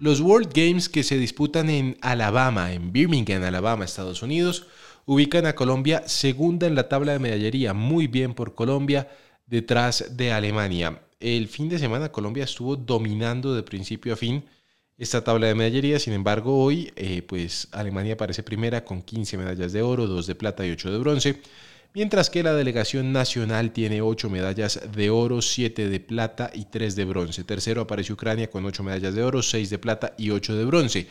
Los 0.00 0.20
World 0.20 0.50
Games 0.52 0.88
que 0.88 1.02
se 1.02 1.16
disputan 1.16 1.70
en 1.70 1.96
Alabama, 2.02 2.72
en 2.72 2.92
Birmingham, 2.92 3.42
Alabama, 3.44 3.84
Estados 3.84 4.22
Unidos, 4.22 4.66
ubican 5.06 5.46
a 5.46 5.54
Colombia 5.54 6.02
segunda 6.06 6.66
en 6.66 6.74
la 6.74 6.88
tabla 6.88 7.12
de 7.12 7.20
medallería. 7.20 7.72
Muy 7.72 8.06
bien 8.08 8.34
por 8.34 8.54
Colombia, 8.54 9.08
detrás 9.46 10.16
de 10.16 10.32
Alemania. 10.32 11.00
El 11.20 11.48
fin 11.48 11.68
de 11.68 11.78
semana 11.78 12.10
Colombia 12.10 12.44
estuvo 12.44 12.76
dominando 12.76 13.54
de 13.54 13.62
principio 13.62 14.14
a 14.14 14.16
fin 14.16 14.44
esta 14.98 15.24
tabla 15.24 15.46
de 15.48 15.54
medallería. 15.54 15.98
Sin 15.98 16.12
embargo, 16.12 16.62
hoy, 16.62 16.92
eh, 16.96 17.22
pues 17.22 17.68
Alemania 17.72 18.14
aparece 18.14 18.42
primera 18.42 18.84
con 18.84 19.02
15 19.02 19.36
medallas 19.38 19.72
de 19.72 19.82
oro, 19.82 20.06
2 20.06 20.26
de 20.26 20.34
plata 20.34 20.66
y 20.66 20.70
8 20.70 20.92
de 20.92 20.98
bronce. 20.98 21.40
mientras 21.94 22.28
que 22.28 22.42
la 22.42 22.54
delegación 22.54 23.12
nacional 23.12 23.70
tiene 23.72 24.02
8 24.02 24.28
medallas 24.28 24.80
de 24.96 25.10
oro, 25.10 25.40
7 25.40 25.88
de 25.88 26.00
plata 26.00 26.50
y 26.52 26.64
3 26.64 26.96
de 26.96 27.04
bronce. 27.04 27.44
Tercero 27.44 27.82
aparece 27.82 28.12
Ucrania 28.12 28.50
con 28.50 28.64
8 28.64 28.82
medallas 28.82 29.14
de 29.14 29.22
oro, 29.22 29.42
6 29.42 29.70
de 29.70 29.78
plata 29.78 30.14
y 30.18 30.30
8 30.30 30.56
de 30.56 30.64
bronce. 30.64 31.06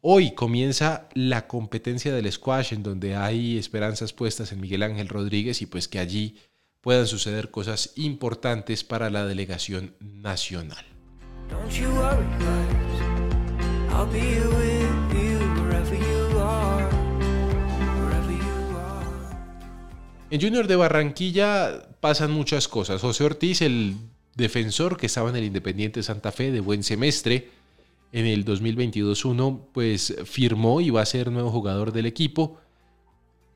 Hoy 0.00 0.32
comienza 0.32 1.08
la 1.14 1.46
competencia 1.46 2.12
del 2.12 2.30
squash 2.32 2.72
en 2.72 2.82
donde 2.82 3.14
hay 3.14 3.58
esperanzas 3.58 4.12
puestas 4.12 4.50
en 4.52 4.60
Miguel 4.60 4.82
Ángel 4.82 5.08
Rodríguez 5.08 5.62
y 5.62 5.66
pues 5.66 5.86
que 5.86 5.98
allí 6.00 6.36
puedan 6.80 7.06
suceder 7.06 7.50
cosas 7.50 7.92
importantes 7.96 8.82
para 8.82 9.10
la 9.10 9.24
delegación 9.24 9.94
nacional. 10.00 10.84
Don't 11.48 11.70
you 11.72 11.88
worry, 11.90 12.67
En 20.30 20.40
Junior 20.40 20.66
de 20.68 20.76
Barranquilla 20.76 21.88
pasan 22.00 22.30
muchas 22.30 22.68
cosas. 22.68 23.00
José 23.00 23.24
Ortiz, 23.24 23.62
el 23.62 23.96
defensor 24.36 24.96
que 24.96 25.06
estaba 25.06 25.30
en 25.30 25.36
el 25.36 25.44
Independiente 25.44 26.02
Santa 26.02 26.30
Fe 26.30 26.52
de 26.52 26.60
buen 26.60 26.84
semestre 26.84 27.48
en 28.12 28.26
el 28.26 28.44
2022-1, 28.44 29.60
pues 29.72 30.14
firmó 30.26 30.80
y 30.80 30.90
va 30.90 31.02
a 31.02 31.06
ser 31.06 31.32
nuevo 31.32 31.50
jugador 31.50 31.92
del 31.92 32.06
equipo. 32.06 32.56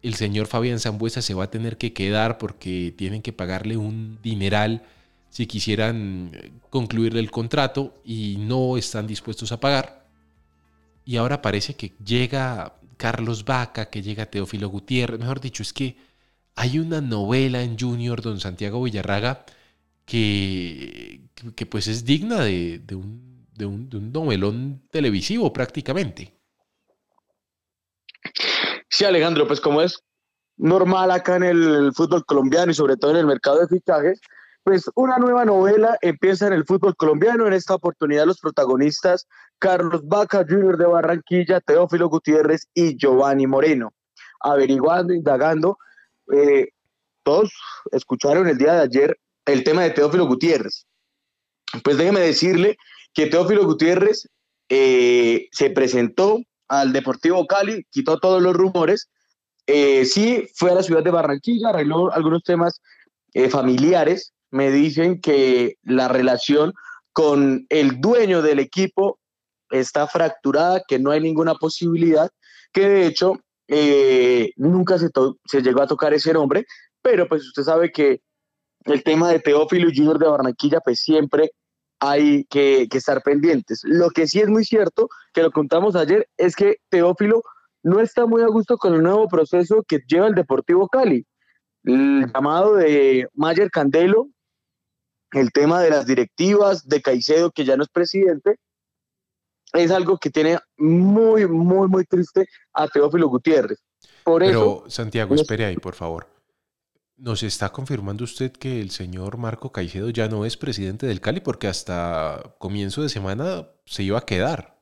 El 0.03 0.15
señor 0.15 0.49
Fabián 0.49 0.81
Zambuesa 0.81 1.23
se 1.23 1.35
va 1.35 1.45
a 1.45 1.51
tener 1.51 1.77
que 1.77 1.93
quedar 1.93 2.39
porque 2.39 2.93
tienen 2.97 3.23
que 3.23 3.33
pagarle 3.33 3.77
un 3.77 4.19
dineral 4.23 4.83
si 5.31 5.47
quisieran 5.47 6.33
concluirle 6.69 7.21
el 7.21 7.31
contrato 7.31 7.95
y 8.05 8.39
no 8.41 8.77
están 8.77 9.07
dispuestos 9.07 9.53
a 9.53 9.61
pagar. 9.61 10.02
Y 11.05 11.17
ahora 11.17 11.43
parece 11.43 11.75
que 11.75 11.93
llega 12.05 12.75
Carlos 12.97 13.45
Vaca, 13.45 13.91
que 13.91 14.03
llega 14.03 14.27
Teófilo 14.27 14.69
Gutiérrez. 14.69 15.19
Mejor 15.19 15.41
dicho, 15.41 15.63
es 15.63 15.73
que 15.73 15.97
hay 16.55 16.79
una 16.79 17.01
novela 17.01 17.63
en 17.63 17.79
Junior, 17.79 18.23
don 18.23 18.39
Santiago 18.41 18.83
Villarraga, 18.83 19.45
que, 20.05 21.23
que 21.57 21.67
pues 21.67 21.89
es 21.89 22.05
digna 22.05 22.43
de, 22.43 22.79
de 22.79 22.95
un, 22.95 23.47
de, 23.55 23.67
un, 23.67 23.89
de 23.89 23.97
un 23.97 24.13
novelón 24.13 24.83
televisivo 24.91 25.53
prácticamente. 25.53 26.39
Sí, 28.89 29.05
Alejandro, 29.05 29.47
pues 29.47 29.61
como 29.61 29.83
es 29.83 30.03
normal 30.57 31.11
acá 31.11 31.37
en 31.37 31.45
el 31.45 31.93
fútbol 31.95 32.25
colombiano 32.25 32.71
y 32.71 32.75
sobre 32.75 32.97
todo 32.97 33.13
en 33.13 33.17
el 33.17 33.27
mercado 33.27 33.59
de 33.61 33.69
fichajes, 33.69 34.21
pues 34.65 34.91
una 34.95 35.19
nueva 35.19 35.45
novela 35.45 35.97
empieza 36.03 36.47
en 36.47 36.53
el 36.53 36.65
fútbol 36.65 36.97
colombiano. 36.97 37.47
En 37.47 37.53
esta 37.53 37.75
oportunidad 37.75 38.27
los 38.27 38.41
protagonistas 38.41 39.27
Carlos 39.59 40.03
Vaca 40.05 40.45
Jr. 40.49 40.77
de 40.77 40.87
Barranquilla, 40.87 41.61
Teófilo 41.61 42.09
Gutiérrez 42.09 42.69
y 42.75 42.97
Giovanni 42.97 43.47
Moreno. 43.47 43.93
Averiguando, 44.41 45.13
indagando, 45.13 45.79
eh, 46.33 46.69
todos 47.23 47.53
escucharon 47.93 48.49
el 48.49 48.59
día 48.59 48.75
de 48.75 48.81
ayer 48.83 49.19
el 49.47 49.65
tema 49.65 49.83
de 49.83 49.91
Teófilo 49.91 50.27
Gutiérrez. 50.27 50.87
Pues 51.83 51.97
déjeme 51.97 52.21
decirle 52.21 52.77
que 53.15 53.27
Teófilo 53.27 53.65
Gutiérrez 53.65 54.29
eh, 54.69 55.49
se 55.53 55.71
presentó 55.71 56.41
al 56.69 56.93
Deportivo 56.93 57.47
Cali, 57.47 57.85
quitó 57.91 58.19
todos 58.19 58.43
los 58.43 58.55
rumores, 58.55 59.11
eh, 59.67 60.05
sí 60.07 60.49
fue 60.55 60.71
a 60.71 60.75
la 60.75 60.83
ciudad 60.83 61.03
de 61.03 61.11
Barranquilla, 61.11 61.69
arregló 61.69 62.13
algunos 62.13 62.43
temas 62.43 62.81
eh, 63.35 63.49
familiares, 63.49 64.32
me 64.53 64.71
dicen 64.71 65.21
que 65.21 65.77
la 65.83 66.07
relación 66.09 66.73
con 67.13 67.67
el 67.69 68.01
dueño 68.01 68.43
del 68.43 68.61
equipo 68.61 69.19
está 69.71 70.07
fracturada, 70.07 70.83
que 70.87 70.99
no 70.99 71.11
hay 71.11 71.21
ninguna 71.21 71.55
posibilidad, 71.55 72.31
que 72.73 72.89
de 72.89 73.07
hecho 73.07 73.35
eh, 73.69 74.53
nunca 74.57 74.99
se, 74.99 75.09
se, 75.47 75.63
llegó 75.63 75.83
a 75.83 75.87
tocar 75.87 76.13
ese 76.15 76.33
nombre, 76.33 76.67
pero 77.01 77.27
pues 77.27 77.47
usted 77.47 77.63
sabe 77.63 77.91
que 77.91 78.21
el 78.85 79.03
tema 79.03 79.31
de 79.31 79.41
Teófilo 79.41 79.89
y 79.89 79.97
Junior 79.97 80.19
de 80.19 80.29
Barranquilla 80.29 80.81
pues 80.81 81.01
siempre 81.01 81.53
hay 81.99 82.45
que, 82.45 82.89
que, 82.91 82.99
estar 82.99 83.23
pendientes. 83.23 83.81
Lo 83.85 84.11
que 84.11 84.27
sí 84.27 84.41
es 84.41 84.49
muy 84.49 84.65
cierto, 84.65 85.09
que 85.33 85.43
lo 85.43 85.51
contamos 85.51 85.97
ayer, 85.97 86.29
es 86.37 86.57
que 86.57 86.77
Teófilo 86.91 87.43
no 87.83 88.01
está 88.01 88.27
muy 88.27 88.43
a 88.43 88.49
gusto 88.49 88.77
con 88.77 88.95
el 88.95 89.03
nuevo 89.03 89.29
proceso 89.29 89.83
que 89.87 90.01
lleva 90.07 90.27
el 90.27 90.35
Deportivo 90.35 90.89
Cali. 90.89 91.25
El 91.85 92.31
llamado 92.33 92.75
de 92.75 93.29
Mayer 93.35 93.71
Candelo, 93.71 94.29
el 95.33 95.51
tema 95.53 95.81
de 95.81 95.91
las 95.91 96.07
directivas, 96.07 96.87
de 96.87 97.03
Caicedo, 97.03 97.51
que 97.51 97.65
ya 97.65 97.77
no 97.77 97.83
es 97.83 97.89
presidente, 97.89 98.59
es 99.73 99.91
algo 99.91 100.19
que 100.19 100.31
tiene 100.31 100.59
muy, 100.77 101.47
muy, 101.47 101.89
muy 101.89 102.05
triste 102.05 102.47
a 102.75 102.89
Teófilo 102.89 103.29
Gutiérrez. 103.29 103.83
Por 104.25 104.43
Pero, 104.43 104.85
eso, 104.85 104.91
Santiago, 104.91 105.35
espere 105.35 105.65
ahí, 105.65 105.77
por 105.77 105.95
favor. 105.95 106.27
¿Nos 107.17 107.43
está 107.43 107.71
confirmando 107.71 108.25
usted 108.25 108.53
que 108.53 108.81
el 108.81 108.91
señor 108.91 109.39
Marco 109.39 109.71
Caicedo 109.73 110.11
ya 110.11 110.29
no 110.29 110.45
es 110.45 110.57
presidente 110.57 111.07
del 111.07 111.21
Cali? 111.21 111.41
Porque 111.41 111.69
hasta 111.69 112.55
comienzo 112.59 113.03
de 113.03 113.09
semana 113.09 113.69
se 113.87 114.03
iba 114.03 114.19
a 114.19 114.27
quedar. 114.27 114.81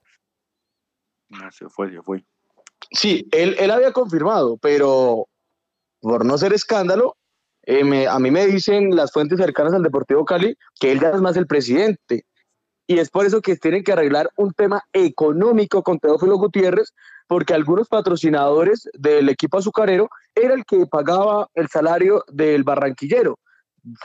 Ah, 1.32 1.50
se 1.52 1.68
fue, 1.68 1.90
se 1.90 2.02
fue. 2.02 2.24
Sí, 2.92 3.28
él, 3.30 3.56
él 3.58 3.70
había 3.70 3.92
confirmado, 3.92 4.56
pero 4.56 5.28
por 6.00 6.24
no 6.24 6.38
ser 6.38 6.52
escándalo, 6.52 7.16
eh, 7.70 8.08
a 8.08 8.18
mí 8.18 8.32
me 8.32 8.46
dicen 8.46 8.96
las 8.96 9.12
fuentes 9.12 9.38
cercanas 9.38 9.72
al 9.74 9.84
Deportivo 9.84 10.24
Cali 10.24 10.56
que 10.80 10.90
él 10.90 10.98
ya 10.98 11.10
es 11.10 11.20
más 11.20 11.36
el 11.36 11.46
presidente. 11.46 12.24
Y 12.88 12.98
es 12.98 13.10
por 13.10 13.24
eso 13.24 13.40
que 13.40 13.54
tienen 13.54 13.84
que 13.84 13.92
arreglar 13.92 14.28
un 14.36 14.52
tema 14.52 14.82
económico 14.92 15.84
con 15.84 16.00
Teófilo 16.00 16.36
Gutiérrez, 16.36 16.92
porque 17.28 17.54
algunos 17.54 17.86
patrocinadores 17.86 18.88
del 18.94 19.28
equipo 19.28 19.58
azucarero 19.58 20.08
era 20.34 20.54
el 20.54 20.64
que 20.64 20.84
pagaba 20.86 21.48
el 21.54 21.68
salario 21.68 22.24
del 22.26 22.64
barranquillero. 22.64 23.38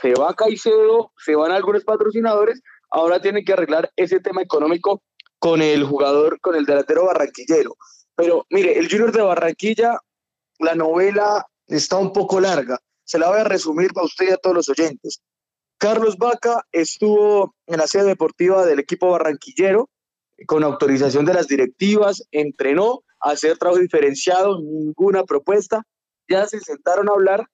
Se 0.00 0.14
va 0.14 0.34
Caicedo, 0.34 1.10
se 1.18 1.34
van 1.34 1.50
algunos 1.50 1.82
patrocinadores, 1.82 2.62
ahora 2.92 3.20
tienen 3.20 3.44
que 3.44 3.54
arreglar 3.54 3.90
ese 3.96 4.20
tema 4.20 4.42
económico 4.42 5.02
con 5.40 5.60
el 5.60 5.82
jugador, 5.82 6.38
con 6.40 6.54
el 6.54 6.64
delantero 6.64 7.06
barranquillero. 7.06 7.76
Pero 8.14 8.46
mire, 8.50 8.78
el 8.78 8.88
Junior 8.88 9.10
de 9.10 9.22
Barranquilla, 9.22 9.98
la 10.60 10.76
novela 10.76 11.44
está 11.66 11.98
un 11.98 12.12
poco 12.12 12.40
larga. 12.40 12.78
Se 13.06 13.18
la 13.18 13.28
voy 13.28 13.40
a 13.40 13.44
resumir 13.44 13.92
para 13.92 14.06
usted 14.06 14.28
y 14.28 14.32
a 14.32 14.36
todos 14.36 14.56
los 14.56 14.68
oyentes. 14.68 15.22
Carlos 15.78 16.16
Vaca 16.16 16.66
estuvo 16.72 17.54
en 17.66 17.78
la 17.78 17.86
sede 17.86 18.04
deportiva 18.04 18.64
del 18.64 18.80
equipo 18.80 19.10
barranquillero 19.10 19.88
con 20.46 20.64
autorización 20.64 21.24
de 21.24 21.34
las 21.34 21.46
directivas, 21.46 22.22
entrenó 22.30 23.02
a 23.20 23.30
hacer 23.30 23.56
trabajo 23.56 23.80
diferenciado, 23.80 24.60
ninguna 24.60 25.24
propuesta. 25.24 25.82
Ya 26.28 26.46
se 26.46 26.60
sentaron 26.60 27.08
a 27.08 27.12
hablar, 27.12 27.46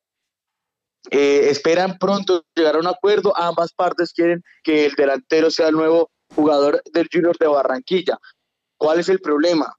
eh, 1.10 1.48
esperan 1.50 1.98
pronto 1.98 2.44
llegar 2.54 2.76
a 2.76 2.80
un 2.80 2.86
acuerdo. 2.86 3.36
Ambas 3.36 3.72
partes 3.72 4.12
quieren 4.12 4.42
que 4.64 4.86
el 4.86 4.94
delantero 4.94 5.50
sea 5.50 5.68
el 5.68 5.74
nuevo 5.74 6.10
jugador 6.34 6.82
del 6.92 7.08
Junior 7.12 7.36
de 7.38 7.46
Barranquilla. 7.46 8.18
¿Cuál 8.76 9.00
es 9.00 9.08
el 9.08 9.20
problema? 9.20 9.76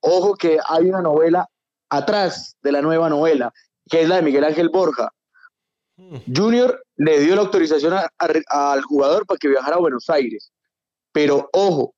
Ojo 0.00 0.34
que 0.36 0.58
hay 0.68 0.88
una 0.88 1.02
novela 1.02 1.48
atrás 1.88 2.56
de 2.62 2.72
la 2.72 2.82
nueva 2.82 3.08
novela, 3.08 3.52
que 3.88 4.02
es 4.02 4.08
la 4.08 4.16
de 4.16 4.22
Miguel 4.22 4.44
Ángel 4.44 4.68
Borja. 4.68 5.12
Junior 6.34 6.82
le 6.96 7.20
dio 7.20 7.34
la 7.34 7.42
autorización 7.42 7.94
a, 7.94 8.08
a, 8.18 8.72
al 8.72 8.82
jugador 8.82 9.26
para 9.26 9.38
que 9.38 9.48
viajara 9.48 9.76
a 9.76 9.80
Buenos 9.80 10.10
Aires. 10.10 10.52
Pero 11.12 11.48
ojo, 11.52 11.94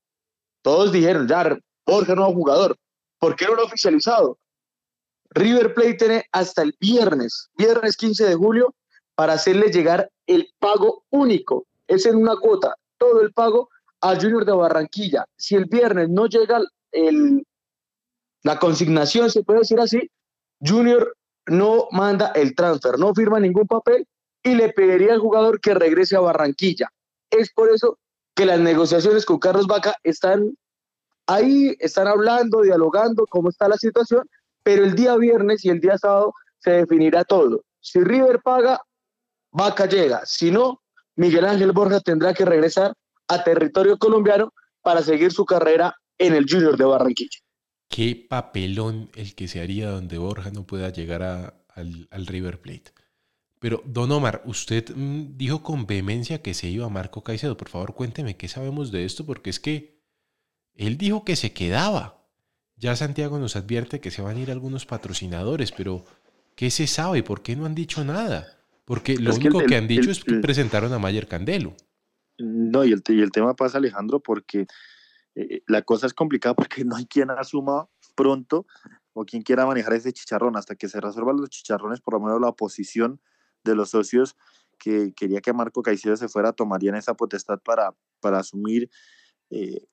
todos 0.63 0.93
dijeron, 0.93 1.27
ya, 1.27 1.59
Borja 1.85 2.15
nuevo 2.15 2.33
jugador. 2.33 2.77
¿Por 3.19 3.35
qué 3.35 3.47
no 3.47 3.55
lo 3.55 3.63
ha 3.63 3.67
oficializado? 3.67 4.39
River 5.31 5.75
Plate 5.75 5.95
tiene 5.95 6.25
hasta 6.33 6.63
el 6.63 6.75
viernes, 6.81 7.49
viernes 7.57 7.97
15 7.97 8.27
de 8.27 8.35
julio, 8.35 8.75
para 9.15 9.33
hacerle 9.35 9.71
llegar 9.71 10.11
el 10.27 10.49
pago 10.59 11.05
único. 11.11 11.67
Es 11.87 12.07
en 12.07 12.17
una 12.17 12.37
cuota, 12.37 12.77
todo 12.99 13.21
el 13.21 13.33
pago 13.33 13.69
a 14.01 14.15
Junior 14.15 14.45
de 14.45 14.53
Barranquilla. 14.53 15.25
Si 15.37 15.55
el 15.57 15.65
viernes 15.65 16.09
no 16.09 16.27
llega 16.27 16.61
el, 16.93 17.45
la 18.43 18.59
consignación, 18.59 19.31
se 19.31 19.43
puede 19.43 19.61
decir 19.61 19.81
así, 19.81 20.11
Junior 20.61 21.17
no 21.49 21.89
manda 21.91 22.33
el 22.35 22.55
transfer, 22.55 22.99
no 22.99 23.15
firma 23.15 23.41
ningún 23.41 23.67
papel 23.67 24.07
y 24.43 24.55
le 24.55 24.71
pediría 24.71 25.13
al 25.13 25.21
jugador 25.21 25.61
que 25.61 25.75
regrese 25.75 26.17
a 26.17 26.21
Barranquilla. 26.21 26.89
Es 27.31 27.53
por 27.53 27.71
eso 27.71 27.99
que 28.35 28.47
las 28.47 28.61
negociaciones 28.61 29.25
con 29.25 29.39
Carlos 29.39 29.67
Vaca 29.67 29.97
están 30.03 30.57
ahí, 31.27 31.77
están 31.81 32.07
hablando, 32.07 32.63
dialogando 32.63 33.27
cómo 33.27 33.51
está 33.51 33.69
la 33.69 33.77
situación, 33.77 34.29
pero 34.63 34.85
el 34.85 34.95
día 34.95 35.17
viernes 35.17 35.65
y 35.65 35.71
el 35.71 35.81
día 35.81 35.99
sábado 35.99 36.33
se 36.59 36.71
definirá 36.71 37.25
todo. 37.25 37.63
Si 37.81 38.01
River 38.01 38.41
paga, 38.43 38.81
Vaca 39.51 39.87
llega. 39.87 40.23
Si 40.25 40.51
no, 40.51 40.81
Miguel 41.17 41.45
Ángel 41.47 41.73
Borja 41.73 42.01
tendrá 42.01 42.33
que 42.35 42.45
regresar 42.45 42.95
a 43.29 43.45
territorio 43.45 43.99
colombiano 43.99 44.53
para 44.83 45.03
seguir 45.03 45.33
su 45.33 45.45
carrera 45.45 45.95
en 46.19 46.35
el 46.35 46.47
Junior 46.49 46.77
de 46.77 46.85
Barranquilla. 46.85 47.39
Qué 47.89 48.27
papelón 48.29 49.11
el 49.15 49.35
que 49.35 49.49
se 49.49 49.61
haría 49.61 49.91
donde 49.91 50.19
Borja 50.19 50.51
no 50.51 50.65
pueda 50.65 50.91
llegar 50.91 51.23
a, 51.23 51.55
al, 51.75 52.09
al, 52.11 52.27
River 52.27 52.61
Plate. 52.61 52.93
Pero, 53.59 53.83
don 53.87 54.13
Omar, 54.13 54.43
usted 54.45 54.95
mmm, 54.95 55.37
dijo 55.37 55.63
con 55.63 55.87
vehemencia 55.87 56.43
que 56.43 56.55
se 56.55 56.69
iba 56.69 56.87
a 56.87 56.91
Marco 56.91 57.25
Caicedo. 57.25 57.57
Por 57.57 57.69
favor, 57.69 57.95
cuénteme 57.95 58.37
qué 58.37 58.49
sabemos 58.49 58.93
de 58.93 59.05
esto, 59.05 59.27
porque 59.27 59.51
es 59.51 59.59
que 59.59 59.99
él 60.75 60.97
dijo 60.99 61.25
que 61.25 61.37
se 61.37 61.53
quedaba. 61.53 62.27
Ya 62.77 62.95
Santiago 62.95 63.39
nos 63.39 63.57
advierte 63.57 64.01
que 64.01 64.13
se 64.13 64.23
van 64.23 64.37
a 64.37 64.41
ir 64.41 64.51
algunos 64.51 64.87
patrocinadores, 64.87 65.73
pero 65.73 66.05
¿Qué 66.59 66.73
se 66.73 66.89
sabe? 66.89 67.23
¿Por 67.23 67.41
qué 67.41 67.55
no 67.55 67.67
han 67.67 67.77
dicho 67.77 68.03
nada? 68.03 68.59
Porque 68.85 69.17
lo 69.17 69.33
único 69.33 69.61
que, 69.61 69.77
han 69.77 69.87
dicho 69.87 70.11
es 70.11 70.25
que 70.25 70.35
presentaron 70.39 70.93
a 70.93 70.99
Mayer 70.99 71.29
Candelo. 71.29 71.77
No, 72.37 72.85
y 72.85 72.91
el, 72.91 73.01
y 73.07 73.21
el 73.21 73.31
tema 73.31 73.55
pasa, 73.55 73.79
Alejandro, 73.79 74.19
porque 74.19 74.67
eh, 75.39 75.63
la 75.69 75.83
cosa 75.83 76.07
es 76.07 76.15
complicada 76.15 76.55
porque 76.55 76.85
no 76.85 76.97
hay 76.97 77.07
quien 77.07 77.31
asuma 77.31 77.89
pronto 78.17 78.67
o 79.13 79.25
quien 79.25 79.43
quiera 79.43 79.67
manejar 79.67 79.95
ese 79.95 80.13
chicharrón 80.13 80.57
hasta 80.57 80.75
que 80.75 80.89
se 80.89 81.01
resuelvan 81.01 81.37
los 81.37 81.51
chicharrones, 81.51 82.01
por 82.01 82.15
lo 82.15 82.21
menos 82.21 82.41
la 82.41 82.49
oposición 82.49 83.21
de 83.65 83.75
los 83.75 83.91
socios 83.91 84.37
que 84.79 85.13
quería 85.15 85.41
que 85.41 85.53
Marco 85.53 85.83
Caicedo 85.83 86.17
se 86.17 86.29
fuera, 86.29 86.53
tomarían 86.53 86.95
esa 86.95 87.15
potestad 87.15 87.61
para, 87.61 87.95
para 88.21 88.39
asumir 88.39 88.91
eh, 89.51 89.87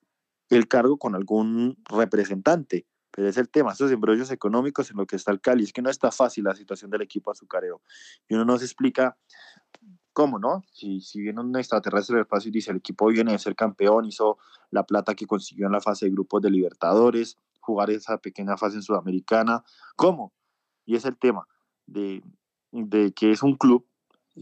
el 0.48 0.68
cargo 0.68 0.96
con 0.96 1.14
algún 1.14 1.76
representante. 1.88 2.86
Pero 3.10 3.28
es 3.28 3.36
el 3.36 3.48
tema, 3.48 3.72
esos 3.72 3.90
embrollos 3.90 4.30
económicos 4.30 4.90
en 4.90 4.98
lo 4.98 5.06
que 5.06 5.16
está 5.16 5.32
el 5.32 5.40
Cali. 5.40 5.64
Es 5.64 5.72
que 5.72 5.82
no 5.82 5.90
está 5.90 6.12
fácil 6.12 6.44
la 6.44 6.54
situación 6.54 6.90
del 6.90 7.02
equipo 7.02 7.30
azucarero. 7.30 7.82
Y 8.28 8.34
uno 8.34 8.44
no 8.44 8.54
explica 8.54 9.16
cómo, 10.16 10.38
¿no? 10.38 10.64
Si, 10.72 10.98
viene 11.20 11.42
un 11.42 11.54
extraterrestre 11.58 12.14
del 12.14 12.22
espacio 12.22 12.48
y 12.48 12.52
dice 12.52 12.70
el 12.70 12.78
equipo 12.78 13.08
viene 13.08 13.32
de 13.32 13.38
ser 13.38 13.54
campeón, 13.54 14.06
hizo 14.06 14.38
la 14.70 14.86
plata 14.86 15.14
que 15.14 15.26
consiguió 15.26 15.66
en 15.66 15.72
la 15.72 15.82
fase 15.82 16.06
de 16.06 16.12
grupos 16.12 16.40
de 16.40 16.50
Libertadores, 16.50 17.36
jugar 17.60 17.90
esa 17.90 18.16
pequeña 18.16 18.56
fase 18.56 18.76
en 18.76 18.82
Sudamericana. 18.82 19.62
¿Cómo? 19.94 20.32
Y 20.86 20.96
es 20.96 21.04
el 21.04 21.18
tema 21.18 21.46
de, 21.84 22.22
de 22.72 23.12
que 23.12 23.30
es 23.30 23.42
un 23.42 23.56
club 23.56 23.86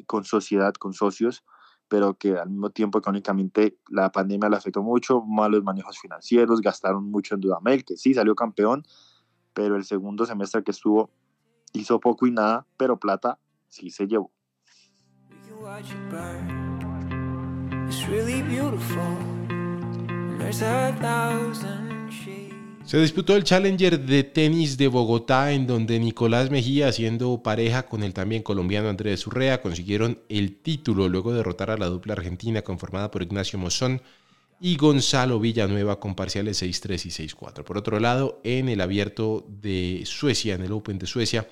con 0.07 0.23
sociedad, 0.23 0.73
con 0.75 0.93
socios, 0.93 1.45
pero 1.89 2.15
que 2.15 2.39
al 2.39 2.51
mismo 2.51 2.71
tiempo 2.71 3.01
económicamente 3.01 3.77
la 3.89 4.13
pandemia 4.13 4.49
le 4.49 4.57
afectó 4.57 4.81
mucho, 4.81 5.23
malos 5.23 5.65
manejos 5.65 5.99
financieros, 5.99 6.61
gastaron 6.61 7.11
mucho 7.11 7.35
en 7.35 7.41
Dudamel, 7.41 7.85
que 7.85 7.97
sí 7.97 8.15
salió 8.15 8.37
campeón, 8.37 8.87
pero 9.53 9.75
el 9.75 9.85
segundo 9.85 10.25
semestre 10.25 10.63
que 10.63 10.71
estuvo 10.71 11.11
hizo 11.73 11.99
poco 11.99 12.29
y 12.29 12.31
nada, 12.31 12.65
pero 12.77 13.01
plata 13.01 13.41
sí 13.69 13.91
se 13.91 14.07
llevó. 14.07 14.34
Se 22.85 23.01
disputó 23.01 23.35
el 23.35 23.45
Challenger 23.45 23.99
de 23.99 24.25
tenis 24.25 24.77
de 24.77 24.89
Bogotá, 24.89 25.53
en 25.53 25.67
donde 25.67 25.99
Nicolás 25.99 26.51
Mejía, 26.51 26.89
haciendo 26.89 27.43
pareja 27.43 27.87
con 27.87 28.03
el 28.03 28.13
también 28.13 28.43
colombiano 28.43 28.89
Andrés 28.89 29.27
Urrea, 29.27 29.63
consiguieron 29.63 30.21
el 30.29 30.57
título 30.57 31.09
luego 31.09 31.31
de 31.31 31.39
derrotar 31.39 31.71
a 31.71 31.79
la 31.79 31.87
dupla 31.87 32.13
argentina 32.13 32.63
conformada 32.63 33.11
por 33.11 33.23
Ignacio 33.23 33.59
Mozón 33.59 34.03
y 34.61 34.77
Gonzalo 34.77 35.41
Villanueva 35.41 35.99
con 35.99 36.15
parciales 36.15 36.63
6-3 36.63 37.07
y 37.07 37.29
6-4. 37.29 37.65
Por 37.65 37.79
otro 37.79 37.99
lado, 38.01 38.41
en 38.45 38.69
el 38.69 38.81
abierto 38.81 39.47
de 39.49 40.03
Suecia, 40.05 40.55
en 40.55 40.63
el 40.63 40.73
Open 40.73 40.99
de 40.99 41.07
Suecia, 41.07 41.49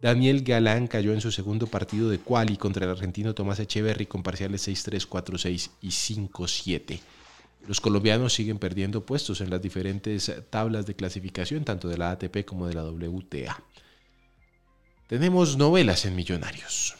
Daniel 0.00 0.42
Galán 0.42 0.86
cayó 0.86 1.12
en 1.12 1.20
su 1.20 1.30
segundo 1.30 1.66
partido 1.66 2.08
de 2.08 2.18
quali 2.18 2.56
contra 2.56 2.84
el 2.84 2.90
argentino 2.90 3.34
Tomás 3.34 3.60
Echeverry 3.60 4.06
con 4.06 4.22
parciales 4.22 4.66
6-3, 4.66 5.06
4-6 5.06 5.70
y 5.82 5.88
5-7. 5.88 7.00
Los 7.68 7.80
colombianos 7.82 8.32
siguen 8.32 8.58
perdiendo 8.58 9.04
puestos 9.04 9.42
en 9.42 9.50
las 9.50 9.60
diferentes 9.60 10.32
tablas 10.48 10.86
de 10.86 10.94
clasificación, 10.94 11.64
tanto 11.64 11.88
de 11.88 11.98
la 11.98 12.12
ATP 12.12 12.46
como 12.46 12.66
de 12.66 12.74
la 12.74 12.84
WTA. 12.84 13.62
Tenemos 15.06 15.58
novelas 15.58 16.06
en 16.06 16.16
Millonarios. 16.16 16.99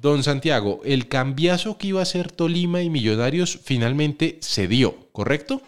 Don 0.00 0.22
Santiago, 0.22 0.80
el 0.84 1.08
cambiazo 1.08 1.76
que 1.76 1.88
iba 1.88 2.00
a 2.00 2.04
ser 2.04 2.30
Tolima 2.30 2.82
y 2.82 2.90
Millonarios 2.90 3.58
finalmente 3.64 4.38
se 4.40 4.68
dio, 4.68 4.94
¿correcto? 5.10 5.60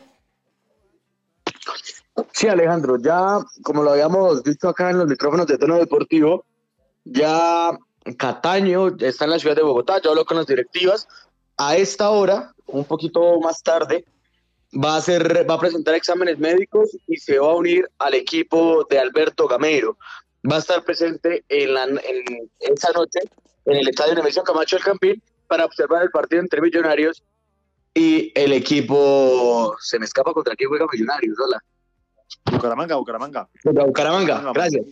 Sí, 2.33 2.47
Alejandro, 2.47 2.97
ya 2.99 3.39
como 3.63 3.83
lo 3.83 3.91
habíamos 3.91 4.45
visto 4.45 4.69
acá 4.69 4.91
en 4.91 4.99
los 4.99 5.09
micrófonos 5.09 5.49
de 5.49 5.59
tono 5.59 5.79
deportivo, 5.79 6.45
ya 7.05 7.77
Cataño 8.17 8.97
está 8.99 9.25
en 9.25 9.33
la 9.33 9.39
ciudad 9.41 9.57
de 9.57 9.63
Bogotá, 9.63 10.01
ya 10.01 10.11
habló 10.11 10.25
con 10.25 10.37
las 10.37 10.47
directivas. 10.47 11.09
A 11.57 11.77
esta 11.77 12.11
hora, 12.11 12.55
un 12.67 12.85
poquito 12.85 13.41
más 13.41 13.63
tarde, 13.65 14.05
va 14.73 14.95
a, 14.95 14.99
hacer, 14.99 15.45
va 15.51 15.55
a 15.55 15.61
presentar 15.61 15.97
exámenes 15.97 16.39
médicos 16.39 16.97
y 17.09 17.17
se 17.17 17.41
va 17.41 17.49
a 17.49 17.57
unir 17.57 17.91
al 17.99 18.15
equipo 18.15 18.87
de 18.89 19.01
Alberto 19.01 19.49
Gamero. 19.49 19.99
Va 20.49 20.57
a 20.57 20.61
estar 20.61 20.85
presente 20.85 21.45
en, 21.49 21.75
la, 21.75 21.85
en 21.85 22.49
esa 22.61 22.93
noche 22.93 23.21
en 23.65 23.77
el 23.77 23.89
estadio 23.89 24.15
Nemesio 24.15 24.43
Camacho 24.43 24.77
del 24.77 24.85
Campín 24.85 25.23
para 25.47 25.65
observar 25.65 26.03
el 26.03 26.11
partido 26.11 26.43
entre 26.43 26.61
Millonarios 26.61 27.23
y 27.95 28.33
el 28.35 28.53
equipo. 28.53 29.77
Se 29.81 29.99
me 29.99 30.05
escapa 30.05 30.33
contra 30.33 30.55
quién 30.55 30.69
juega 30.69 30.87
Millonarios, 30.93 31.37
hola. 31.39 31.63
Bucaramanga, 32.53 32.97
Bucaramanga. 32.97 33.49
Bucaramanga, 33.65 34.53
gracias. 34.53 34.87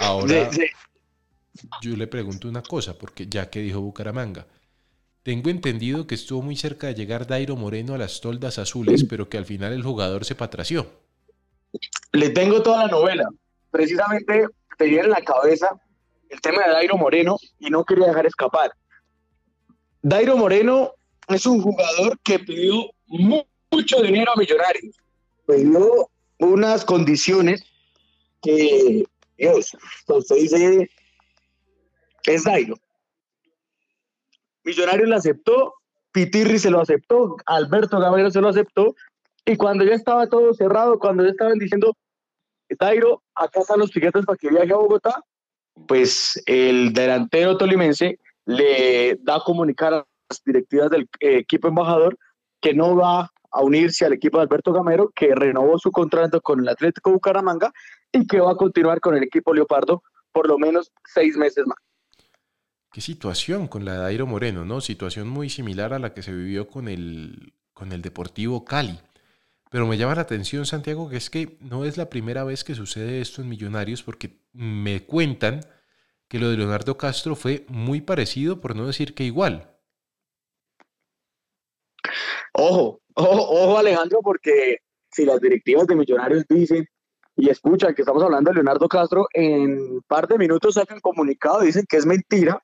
Ahora, 0.00 0.50
yo 1.80 1.96
le 1.96 2.06
pregunto 2.06 2.48
una 2.48 2.62
cosa, 2.62 2.98
porque 2.98 3.26
ya 3.28 3.48
que 3.48 3.60
dijo 3.60 3.80
Bucaramanga, 3.80 4.46
tengo 5.22 5.50
entendido 5.50 6.06
que 6.06 6.14
estuvo 6.14 6.42
muy 6.42 6.56
cerca 6.56 6.88
de 6.88 6.94
llegar 6.94 7.26
Dairo 7.26 7.56
Moreno 7.56 7.94
a 7.94 7.98
las 7.98 8.20
toldas 8.20 8.58
azules, 8.58 9.04
pero 9.04 9.28
que 9.28 9.38
al 9.38 9.46
final 9.46 9.72
el 9.72 9.82
jugador 9.82 10.24
se 10.24 10.34
patració. 10.34 10.86
Le 12.12 12.30
tengo 12.30 12.62
toda 12.62 12.84
la 12.84 12.90
novela. 12.90 13.28
Precisamente 13.70 14.46
tenía 14.76 15.02
en 15.02 15.10
la 15.10 15.22
cabeza 15.22 15.68
el 16.34 16.40
tema 16.40 16.64
de 16.64 16.72
Dairo 16.72 16.96
Moreno 16.96 17.36
y 17.58 17.70
no 17.70 17.84
quería 17.84 18.08
dejar 18.08 18.26
escapar. 18.26 18.72
Dairo 20.02 20.36
Moreno 20.36 20.92
es 21.28 21.46
un 21.46 21.62
jugador 21.62 22.18
que 22.22 22.38
pidió 22.40 22.90
mucho 23.06 24.02
dinero 24.02 24.32
a 24.34 24.38
Millonarios. 24.38 24.96
Pidió 25.46 26.10
unas 26.38 26.84
condiciones 26.84 27.64
que 28.42 29.04
Dios, 29.38 29.76
usted 30.08 30.36
dice, 30.36 30.90
es 32.24 32.44
Dairo. 32.44 32.74
Millonarios 34.64 35.08
lo 35.08 35.16
aceptó, 35.16 35.74
Pitirri 36.10 36.58
se 36.58 36.70
lo 36.70 36.80
aceptó, 36.80 37.36
Alberto 37.46 38.00
Gamero 38.00 38.30
se 38.30 38.40
lo 38.40 38.48
aceptó, 38.48 38.94
y 39.44 39.56
cuando 39.56 39.84
ya 39.84 39.94
estaba 39.94 40.26
todo 40.26 40.52
cerrado, 40.54 40.98
cuando 40.98 41.22
ya 41.22 41.30
estaban 41.30 41.58
diciendo, 41.58 41.94
Dairo, 42.78 43.22
acá 43.34 43.60
están 43.60 43.78
los 43.78 43.92
piquetes 43.92 44.24
para 44.24 44.38
que 44.38 44.48
viaje 44.48 44.72
a 44.72 44.76
Bogotá, 44.76 45.22
pues 45.86 46.42
el 46.46 46.92
delantero 46.92 47.56
tolimense 47.56 48.18
le 48.46 49.16
da 49.22 49.36
a 49.36 49.40
comunicar 49.40 49.94
a 49.94 50.06
las 50.28 50.44
directivas 50.44 50.90
del 50.90 51.08
eh, 51.20 51.38
equipo 51.38 51.68
embajador 51.68 52.18
que 52.60 52.74
no 52.74 52.96
va 52.96 53.30
a 53.50 53.62
unirse 53.62 54.04
al 54.04 54.12
equipo 54.12 54.38
de 54.38 54.42
Alberto 54.42 54.72
Gamero, 54.72 55.12
que 55.14 55.34
renovó 55.34 55.78
su 55.78 55.90
contrato 55.90 56.40
con 56.40 56.60
el 56.60 56.68
Atlético 56.68 57.12
Bucaramanga 57.12 57.72
y 58.10 58.26
que 58.26 58.40
va 58.40 58.52
a 58.52 58.56
continuar 58.56 59.00
con 59.00 59.16
el 59.16 59.22
equipo 59.22 59.54
Leopardo 59.54 60.02
por 60.32 60.48
lo 60.48 60.58
menos 60.58 60.90
seis 61.04 61.36
meses 61.36 61.64
más. 61.66 61.78
Qué 62.92 63.00
situación 63.00 63.68
con 63.68 63.84
la 63.84 63.92
de 63.94 63.98
Dairo 63.98 64.26
Moreno, 64.26 64.64
¿no? 64.64 64.80
Situación 64.80 65.28
muy 65.28 65.50
similar 65.50 65.92
a 65.92 65.98
la 65.98 66.14
que 66.14 66.22
se 66.22 66.32
vivió 66.32 66.68
con 66.68 66.88
el, 66.88 67.54
con 67.72 67.92
el 67.92 68.02
Deportivo 68.02 68.64
Cali. 68.64 68.98
Pero 69.74 69.88
me 69.88 69.96
llama 69.96 70.14
la 70.14 70.20
atención, 70.20 70.66
Santiago, 70.66 71.08
que 71.08 71.16
es 71.16 71.30
que 71.30 71.58
no 71.58 71.84
es 71.84 71.96
la 71.96 72.08
primera 72.08 72.44
vez 72.44 72.62
que 72.62 72.76
sucede 72.76 73.20
esto 73.20 73.42
en 73.42 73.48
Millonarios, 73.48 74.04
porque 74.04 74.38
me 74.52 75.04
cuentan 75.04 75.62
que 76.28 76.38
lo 76.38 76.48
de 76.48 76.56
Leonardo 76.56 76.96
Castro 76.96 77.34
fue 77.34 77.66
muy 77.66 78.00
parecido, 78.00 78.60
por 78.60 78.76
no 78.76 78.86
decir 78.86 79.16
que 79.16 79.24
igual. 79.24 79.76
Ojo, 82.52 83.00
ojo, 83.14 83.76
Alejandro, 83.76 84.20
porque 84.22 84.78
si 85.10 85.24
las 85.24 85.40
directivas 85.40 85.88
de 85.88 85.96
Millonarios 85.96 86.44
dicen 86.48 86.86
y 87.34 87.50
escuchan 87.50 87.96
que 87.96 88.02
estamos 88.02 88.22
hablando 88.22 88.52
de 88.52 88.54
Leonardo 88.54 88.86
Castro, 88.86 89.26
en 89.32 89.72
un 89.72 90.02
par 90.06 90.28
de 90.28 90.38
minutos 90.38 90.74
sacan 90.74 91.00
comunicado 91.00 91.62
dicen 91.62 91.84
que 91.88 91.96
es 91.96 92.06
mentira, 92.06 92.62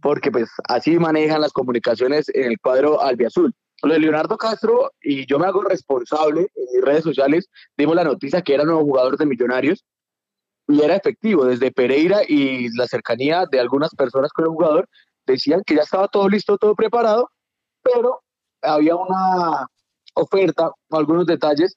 porque 0.00 0.30
pues 0.30 0.48
así 0.68 0.96
manejan 0.96 1.40
las 1.40 1.52
comunicaciones 1.52 2.28
en 2.28 2.52
el 2.52 2.60
cuadro 2.60 3.02
albiazul. 3.02 3.52
Lo 3.82 3.94
de 3.94 4.00
Leonardo 4.00 4.36
Castro, 4.36 4.92
y 5.02 5.26
yo 5.26 5.38
me 5.38 5.46
hago 5.46 5.62
responsable 5.62 6.50
en 6.54 6.64
mis 6.72 6.84
redes 6.84 7.04
sociales, 7.04 7.48
dimos 7.76 7.96
la 7.96 8.04
noticia 8.04 8.42
que 8.42 8.54
era 8.54 8.64
nuevo 8.64 8.82
jugador 8.82 9.16
de 9.16 9.26
Millonarios, 9.26 9.84
y 10.68 10.82
era 10.82 10.96
efectivo. 10.96 11.44
Desde 11.44 11.72
Pereira 11.72 12.20
y 12.26 12.68
la 12.76 12.86
cercanía 12.86 13.44
de 13.50 13.58
algunas 13.58 13.94
personas 13.94 14.32
con 14.32 14.44
el 14.44 14.50
jugador, 14.50 14.88
decían 15.26 15.62
que 15.64 15.76
ya 15.76 15.82
estaba 15.82 16.08
todo 16.08 16.28
listo, 16.28 16.58
todo 16.58 16.74
preparado, 16.74 17.30
pero 17.82 18.20
había 18.62 18.96
una 18.96 19.66
oferta, 20.14 20.70
algunos 20.90 21.26
detalles 21.26 21.76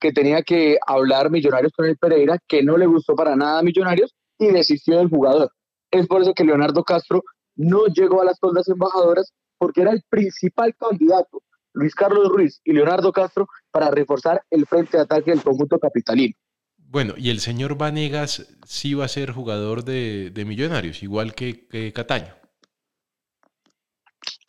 que 0.00 0.12
tenía 0.12 0.42
que 0.42 0.78
hablar 0.86 1.30
Millonarios 1.30 1.72
con 1.72 1.86
el 1.86 1.96
Pereira, 1.96 2.38
que 2.48 2.62
no 2.62 2.76
le 2.76 2.86
gustó 2.86 3.14
para 3.14 3.36
nada 3.36 3.60
a 3.60 3.62
Millonarios 3.62 4.14
y 4.38 4.48
desistió 4.48 4.98
del 4.98 5.08
jugador. 5.08 5.50
Es 5.90 6.06
por 6.06 6.22
eso 6.22 6.34
que 6.34 6.44
Leonardo 6.44 6.82
Castro 6.82 7.22
no 7.56 7.86
llegó 7.86 8.20
a 8.20 8.24
las 8.24 8.38
tondas 8.40 8.68
embajadoras 8.68 9.32
porque 9.64 9.80
era 9.80 9.92
el 9.92 10.02
principal 10.10 10.76
candidato, 10.76 11.42
Luis 11.72 11.94
Carlos 11.94 12.28
Ruiz 12.28 12.60
y 12.64 12.74
Leonardo 12.74 13.10
Castro, 13.10 13.48
para 13.70 13.90
reforzar 13.90 14.42
el 14.50 14.66
frente 14.66 14.98
de 14.98 15.04
ataque 15.04 15.30
del 15.30 15.42
conjunto 15.42 15.78
capitalino. 15.78 16.34
Bueno, 16.76 17.14
y 17.16 17.30
el 17.30 17.40
señor 17.40 17.78
Vanegas 17.78 18.46
sí 18.66 18.92
va 18.92 19.06
a 19.06 19.08
ser 19.08 19.32
jugador 19.32 19.82
de, 19.82 20.44
Millonarios, 20.46 21.02
igual 21.02 21.34
que, 21.34 21.66
que 21.66 21.94
Cataño. 21.94 22.34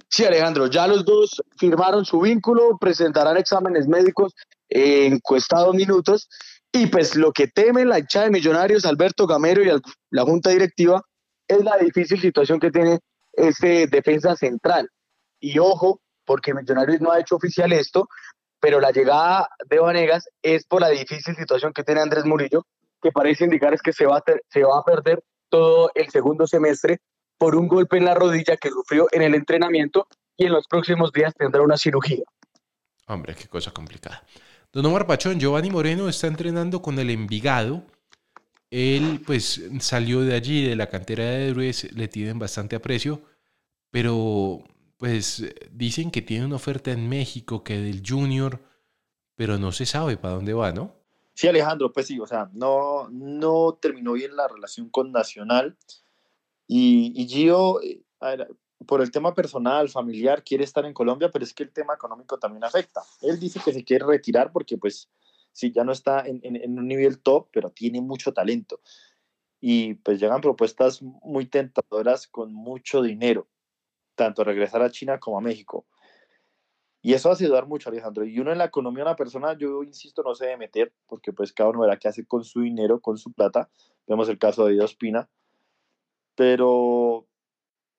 Sí, 0.10 0.26
Alejandro, 0.26 0.68
ya 0.68 0.86
los 0.86 1.06
dos 1.06 1.42
firmaron 1.58 2.04
su 2.04 2.20
vínculo, 2.20 2.78
presentarán 2.78 3.38
exámenes 3.38 3.88
médicos 3.88 4.34
en 4.68 5.14
encuestados 5.14 5.74
minutos 5.74 6.28
y 6.74 6.88
pues 6.88 7.16
lo 7.16 7.32
que 7.32 7.48
temen 7.48 7.88
la 7.88 8.00
hinchada 8.00 8.26
de 8.26 8.32
Millonarios, 8.32 8.84
Alberto 8.84 9.28
Gamero 9.28 9.64
y 9.64 9.82
la 10.10 10.24
junta 10.24 10.50
directiva 10.50 11.02
es 11.48 11.64
la 11.64 11.78
difícil 11.78 12.20
situación 12.20 12.60
que 12.60 12.70
tiene 12.70 13.00
este 13.36 13.88
defensa 13.88 14.36
central. 14.36 14.90
Y 15.46 15.60
ojo, 15.60 16.02
porque 16.26 16.56
Millonarios 16.56 17.02
no 17.02 17.12
ha 17.12 17.20
hecho 17.20 17.36
oficial 17.36 17.72
esto, 17.72 18.10
pero 18.60 18.80
la 18.80 18.90
llegada 18.90 19.48
de 19.70 19.78
Vanegas 19.78 20.28
es 20.42 20.66
por 20.66 20.82
la 20.82 20.90
difícil 20.90 21.36
situación 21.36 21.72
que 21.72 21.84
tiene 21.84 22.02
Andrés 22.02 22.26
Murillo, 22.26 22.66
que 23.00 23.12
parece 23.12 23.44
indicar 23.44 23.72
es 23.72 23.84
que 23.84 23.94
se 23.94 24.08
va, 24.08 24.18
a 24.18 24.24
se 24.50 24.64
va 24.64 24.80
a 24.80 24.84
perder 24.84 25.24
todo 25.50 25.92
el 25.94 26.10
segundo 26.10 26.48
semestre 26.48 27.00
por 27.38 27.56
un 27.56 27.68
golpe 27.68 27.98
en 27.98 28.06
la 28.06 28.16
rodilla 28.16 28.58
que 28.58 28.70
sufrió 28.70 29.08
en 29.12 29.22
el 29.22 29.36
entrenamiento 29.36 30.08
y 30.36 30.46
en 30.46 30.54
los 30.54 30.66
próximos 30.68 31.12
días 31.12 31.36
tendrá 31.38 31.62
una 31.62 31.78
cirugía. 31.78 32.24
Hombre, 33.06 33.36
qué 33.36 33.48
cosa 33.48 33.70
complicada. 33.70 34.24
Don 34.74 34.84
Omar 34.88 35.06
Pachón, 35.06 35.40
Giovanni 35.40 35.70
Moreno 35.70 36.10
está 36.10 36.26
entrenando 36.26 36.82
con 36.82 36.98
el 36.98 37.12
Envigado. 37.12 37.84
Él 38.72 39.22
pues 39.24 39.62
salió 39.80 40.22
de 40.22 40.34
allí, 40.34 40.68
de 40.68 40.76
la 40.76 40.90
cantera 40.90 41.24
de 41.24 41.50
héroes, 41.50 41.94
le 41.94 42.08
tienen 42.08 42.40
bastante 42.40 42.76
aprecio, 42.76 43.22
pero 43.92 44.64
pues 44.98 45.44
dicen 45.72 46.12
que 46.12 46.22
tiene 46.22 46.46
una 46.46 46.56
oferta 46.56 46.92
en 46.92 47.10
México, 47.10 47.64
que 47.64 47.78
del 47.78 48.02
Junior, 48.06 48.62
pero 49.36 49.58
no 49.58 49.72
se 49.72 49.86
sabe 49.86 50.18
para 50.18 50.36
dónde 50.36 50.54
va, 50.54 50.72
¿no? 50.72 50.96
Sí, 51.34 51.48
Alejandro, 51.48 51.92
pues 51.92 52.08
sí, 52.08 52.20
o 52.20 52.26
sea, 52.26 52.50
no, 52.54 53.10
no 53.10 53.78
terminó 53.82 54.14
bien 54.14 54.36
la 54.36 54.48
relación 54.48 54.90
con 54.90 55.12
Nacional. 55.12 55.78
Y, 56.66 57.12
y 57.14 57.28
Gio, 57.28 57.82
eh, 57.82 58.02
por 58.88 59.02
el 59.02 59.12
tema 59.12 59.36
personal, 59.36 59.90
familiar, 59.90 60.44
quiere 60.44 60.64
estar 60.64 60.86
en 60.86 60.94
Colombia, 60.94 61.30
pero 61.32 61.44
es 61.44 61.54
que 61.54 61.64
el 61.64 61.72
tema 61.72 61.94
económico 61.94 62.40
también 62.40 62.64
afecta. 62.64 63.02
Él 63.22 63.40
dice 63.40 63.60
que 63.64 63.74
se 63.74 63.84
quiere 63.84 64.06
retirar 64.06 64.52
porque, 64.54 64.78
pues, 64.78 65.10
sí, 65.52 65.72
ya 65.72 65.84
no 65.84 65.92
está 65.92 66.26
en, 66.26 66.40
en, 66.44 66.78
un 66.80 66.88
nivel 66.88 67.20
top, 67.20 67.50
pero 67.52 67.70
tiene 67.70 68.02
mucho 68.02 68.34
talento. 68.34 68.80
Y 69.60 69.96
pues 69.96 70.20
llegan 70.20 70.42
propuestas 70.42 71.02
muy 71.02 71.48
tentadoras 71.48 72.28
con 72.28 72.54
mucho 72.54 73.02
dinero, 73.02 73.48
tanto 74.16 74.44
regresar 74.44 74.82
a 74.82 74.90
China 74.90 75.20
como 75.20 75.38
a 75.38 75.42
México. 75.42 75.86
Y 77.02 77.14
eso 77.14 77.30
hace 77.30 77.46
dudar 77.46 77.68
mucho, 77.68 77.90
Alejandro. 77.90 78.26
Y 78.26 78.40
uno 78.40 78.52
en 78.52 78.58
la 78.58 78.66
economía, 78.66 79.04
una 79.04 79.16
persona, 79.16 79.56
yo 79.56 79.84
insisto, 79.84 80.24
no 80.24 80.34
se 80.34 80.46
debe 80.46 80.58
meter, 80.58 80.92
porque 81.06 81.32
pues 81.32 81.54
cada 81.54 81.70
uno 81.70 81.82
verá 81.82 81.98
qué 81.98 82.08
hace 82.08 82.26
con 82.26 82.44
su 82.44 82.62
dinero, 82.62 83.00
con 83.00 83.20
su 83.20 83.32
plata. 83.32 83.70
Vemos 84.08 84.28
el 84.28 84.40
caso 84.40 84.66
de 84.66 84.74
Dios 84.74 84.96
Pina. 84.96 85.30
Pero, 86.34 87.28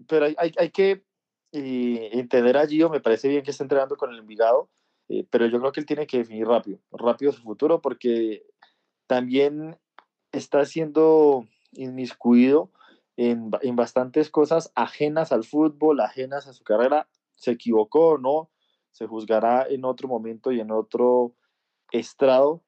pero 0.09 0.26
hay, 0.26 0.52
hay, 0.59 0.70
que 0.70 1.05
eh, 1.52 2.11
entender 2.14 2.57
a 2.57 2.66
Gio, 2.66 2.90
me 2.90 3.00
parece 3.00 3.29
bien 3.29 3.44
que 3.44 3.52
esté 3.52 3.62
entrenando 3.62 3.96
con 3.96 4.12
el 4.12 4.18
Envigado, 4.18 4.68
eh, 5.09 5.24
pero 5.31 5.46
yo 5.46 5.61
creo 5.61 5.70
que 5.70 5.81
él 5.81 5.87
tiene 5.87 6.09
que 6.09 6.18
definir 6.18 6.46
rápido, 6.48 6.81
rápido 6.90 7.31
su 7.31 7.42
futuro, 7.42 7.81
porque 7.81 8.44
también 9.07 9.79
está 10.33 10.64
siendo 10.64 11.46
inmiscuido 11.72 12.72
en, 13.16 13.50
en 13.62 13.76
bastantes 13.76 14.31
cosas 14.31 14.72
ajenas 14.74 15.33
al 15.33 15.44
fútbol, 15.44 16.00
ajenas 16.00 16.46
a 16.46 16.52
su 16.52 16.64
carrera. 16.64 17.09
Se 17.37 17.50
equivocó 17.50 18.11
o 18.11 18.18
no, 18.18 18.50
se 18.92 19.07
juzgará 19.07 19.66
en 19.68 19.85
otro 19.85 20.09
momento 20.09 20.52
y 20.52 20.61
en 20.61 20.70
otro 20.70 21.35
estrado, 21.92 22.62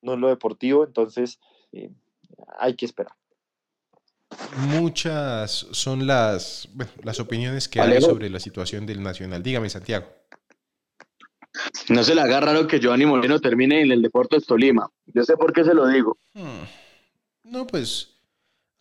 no 0.00 0.14
en 0.14 0.20
lo 0.20 0.28
deportivo, 0.28 0.84
entonces 0.84 1.40
eh, 1.72 1.90
hay 2.58 2.76
que 2.76 2.86
esperar. 2.86 3.14
Muchas 4.80 5.66
son 5.72 6.06
las, 6.06 6.68
las 7.02 7.20
opiniones 7.20 7.68
que 7.68 7.80
hay 7.80 8.00
sobre 8.00 8.30
la 8.30 8.40
situación 8.40 8.86
del 8.86 9.02
Nacional. 9.02 9.42
Dígame, 9.42 9.68
Santiago. 9.68 10.06
No 11.90 12.02
se 12.02 12.14
le 12.14 12.22
haga 12.22 12.40
raro 12.40 12.66
que 12.66 12.80
Giovanni 12.80 13.04
Moreno 13.04 13.38
termine 13.40 13.82
en 13.82 13.92
el 13.92 14.00
Deportes 14.00 14.46
Tolima. 14.46 14.88
Yo 15.06 15.22
sé 15.24 15.36
por 15.36 15.52
qué 15.52 15.64
se 15.64 15.74
lo 15.74 15.86
digo. 15.86 16.16
Hmm. 16.32 16.64
No, 17.44 17.66
pues 17.66 18.11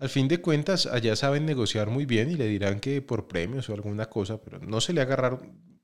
al 0.02 0.10
fin 0.10 0.28
de 0.28 0.42
cuentas 0.42 0.88
allá 0.88 1.16
saben 1.16 1.46
negociar 1.46 1.92
muy 1.92 2.08
bien 2.08 2.32
y 2.32 2.36
le 2.36 2.48
dirán 2.48 2.80
que 2.80 3.04
por 3.04 3.28
premios 3.28 3.70
o 3.70 3.74
alguna 3.76 4.08
cosa, 4.08 4.42
pero 4.42 4.58
no 4.58 4.82
se 4.82 4.94
le 4.94 5.02
haga 5.02 5.16
raro. 5.16 5.40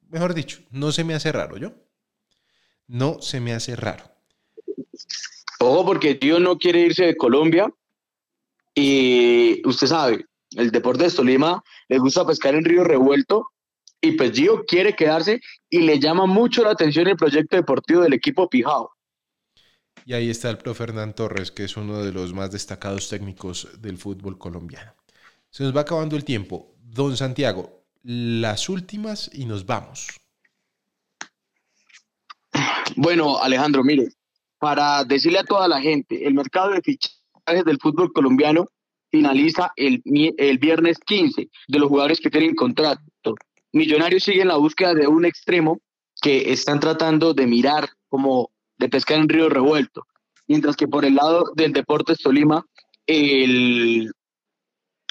Mejor 0.10 0.34
dicho, 0.34 0.60
no 0.72 0.92
se 0.92 1.04
me 1.04 1.14
hace 1.14 1.32
raro, 1.32 1.58
¿yo? 1.58 1.74
No 2.88 3.22
se 3.22 3.40
me 3.40 3.54
hace 3.54 3.76
raro. 3.76 4.06
Ojo, 5.60 5.86
porque 5.86 6.16
tío 6.16 6.40
no 6.40 6.58
quiere 6.58 6.80
irse 6.80 7.06
de 7.06 7.16
Colombia 7.16 7.72
y 8.74 9.62
usted 9.68 9.86
sabe, 9.86 10.26
el 10.56 10.72
Deportes 10.72 11.16
Tolima 11.16 11.64
le 11.88 12.00
gusta 12.00 12.26
pescar 12.26 12.56
en 12.56 12.66
río 12.66 12.84
revuelto 12.84 13.50
y 14.02 14.14
pues 14.14 14.32
Gio 14.32 14.66
quiere 14.66 14.96
quedarse 14.96 15.42
y 15.70 15.82
le 15.82 16.00
llama 16.00 16.26
mucho 16.26 16.64
la 16.64 16.72
atención 16.72 17.08
el 17.08 17.18
proyecto 17.18 17.56
deportivo 17.56 18.02
del 18.02 18.14
equipo 18.14 18.50
Pijao. 18.50 18.97
Y 20.06 20.14
ahí 20.14 20.30
está 20.30 20.50
el 20.50 20.58
profe 20.58 20.84
Hernán 20.84 21.14
Torres, 21.14 21.52
que 21.52 21.64
es 21.66 21.76
uno 21.78 22.04
de 22.04 22.12
los 22.12 22.34
más 22.34 22.52
destacados 22.52 23.10
técnicos 23.10 23.68
del 23.82 23.98
fútbol 23.98 24.38
colombiano. 24.38 24.94
Se 25.50 25.64
nos 25.64 25.76
va 25.76 25.82
acabando 25.82 26.16
el 26.16 26.24
tiempo. 26.24 26.76
Don 26.82 27.18
Santiago, 27.18 27.84
las 28.04 28.70
últimas 28.70 29.30
y 29.34 29.46
nos 29.46 29.66
vamos. 29.66 30.08
Bueno, 32.96 33.38
Alejandro, 33.38 33.84
mire, 33.84 34.08
para 34.60 35.04
decirle 35.04 35.40
a 35.40 35.44
toda 35.44 35.68
la 35.68 35.82
gente, 35.82 36.26
el 36.26 36.34
mercado 36.34 36.72
de 36.72 36.82
fichajes 36.82 37.66
del 37.66 37.80
fútbol 37.80 38.12
colombiano 38.14 38.68
finaliza 39.12 39.72
el, 39.76 40.02
el 40.38 40.58
viernes 40.58 40.98
15 41.06 41.50
de 41.68 41.80
los 41.80 41.90
jugadores 41.90 42.20
que 42.20 42.30
tienen 42.30 42.56
contrato. 42.56 43.02
Millonarios 43.74 44.24
sigue 44.24 44.42
en 44.42 44.48
la 44.48 44.58
búsqueda 44.58 44.94
de 44.94 45.08
un 45.08 45.26
extremo 45.26 45.80
que 46.22 46.52
están 46.52 46.80
tratando 46.80 47.34
de 47.34 47.46
mirar 47.46 47.90
como 48.10 48.52
de 48.78 48.90
pescar 48.90 49.20
en 49.20 49.30
río 49.30 49.50
revuelto. 49.50 50.06
Mientras 50.48 50.76
que 50.76 50.88
por 50.88 51.06
el 51.06 51.16
lado 51.16 51.52
del 51.56 51.74
Deportes 51.74 52.20
Tolima, 52.20 52.66
el, 53.06 54.12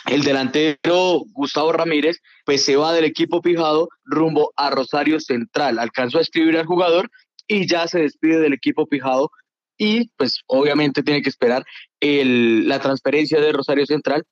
el 0.07 0.22
delantero 0.22 1.22
Gustavo 1.33 1.72
Ramírez 1.72 2.20
pues 2.44 2.64
se 2.64 2.76
va 2.76 2.92
del 2.92 3.05
equipo 3.05 3.42
fijado 3.42 3.88
rumbo 4.05 4.52
a 4.57 4.70
Rosario 4.70 5.20
Central. 5.20 5.79
Alcanzó 5.79 6.18
a 6.18 6.22
escribir 6.22 6.57
al 6.57 6.66
jugador 6.66 7.11
y 7.48 7.66
ya 7.66 7.87
se 7.87 8.00
despide 8.00 8.40
del 8.40 8.55
equipo 8.55 8.87
fijado 8.87 9.31
y 9.79 10.09
pues 10.16 10.40
obviamente 10.46 11.02
tiene 11.02 11.22
que 11.22 11.29
esperar 11.29 11.64
el, 12.00 12.68
la 12.68 12.81
transferencia 12.81 13.40
de 13.40 13.52
Rosario 13.52 13.85
Central 13.85 14.24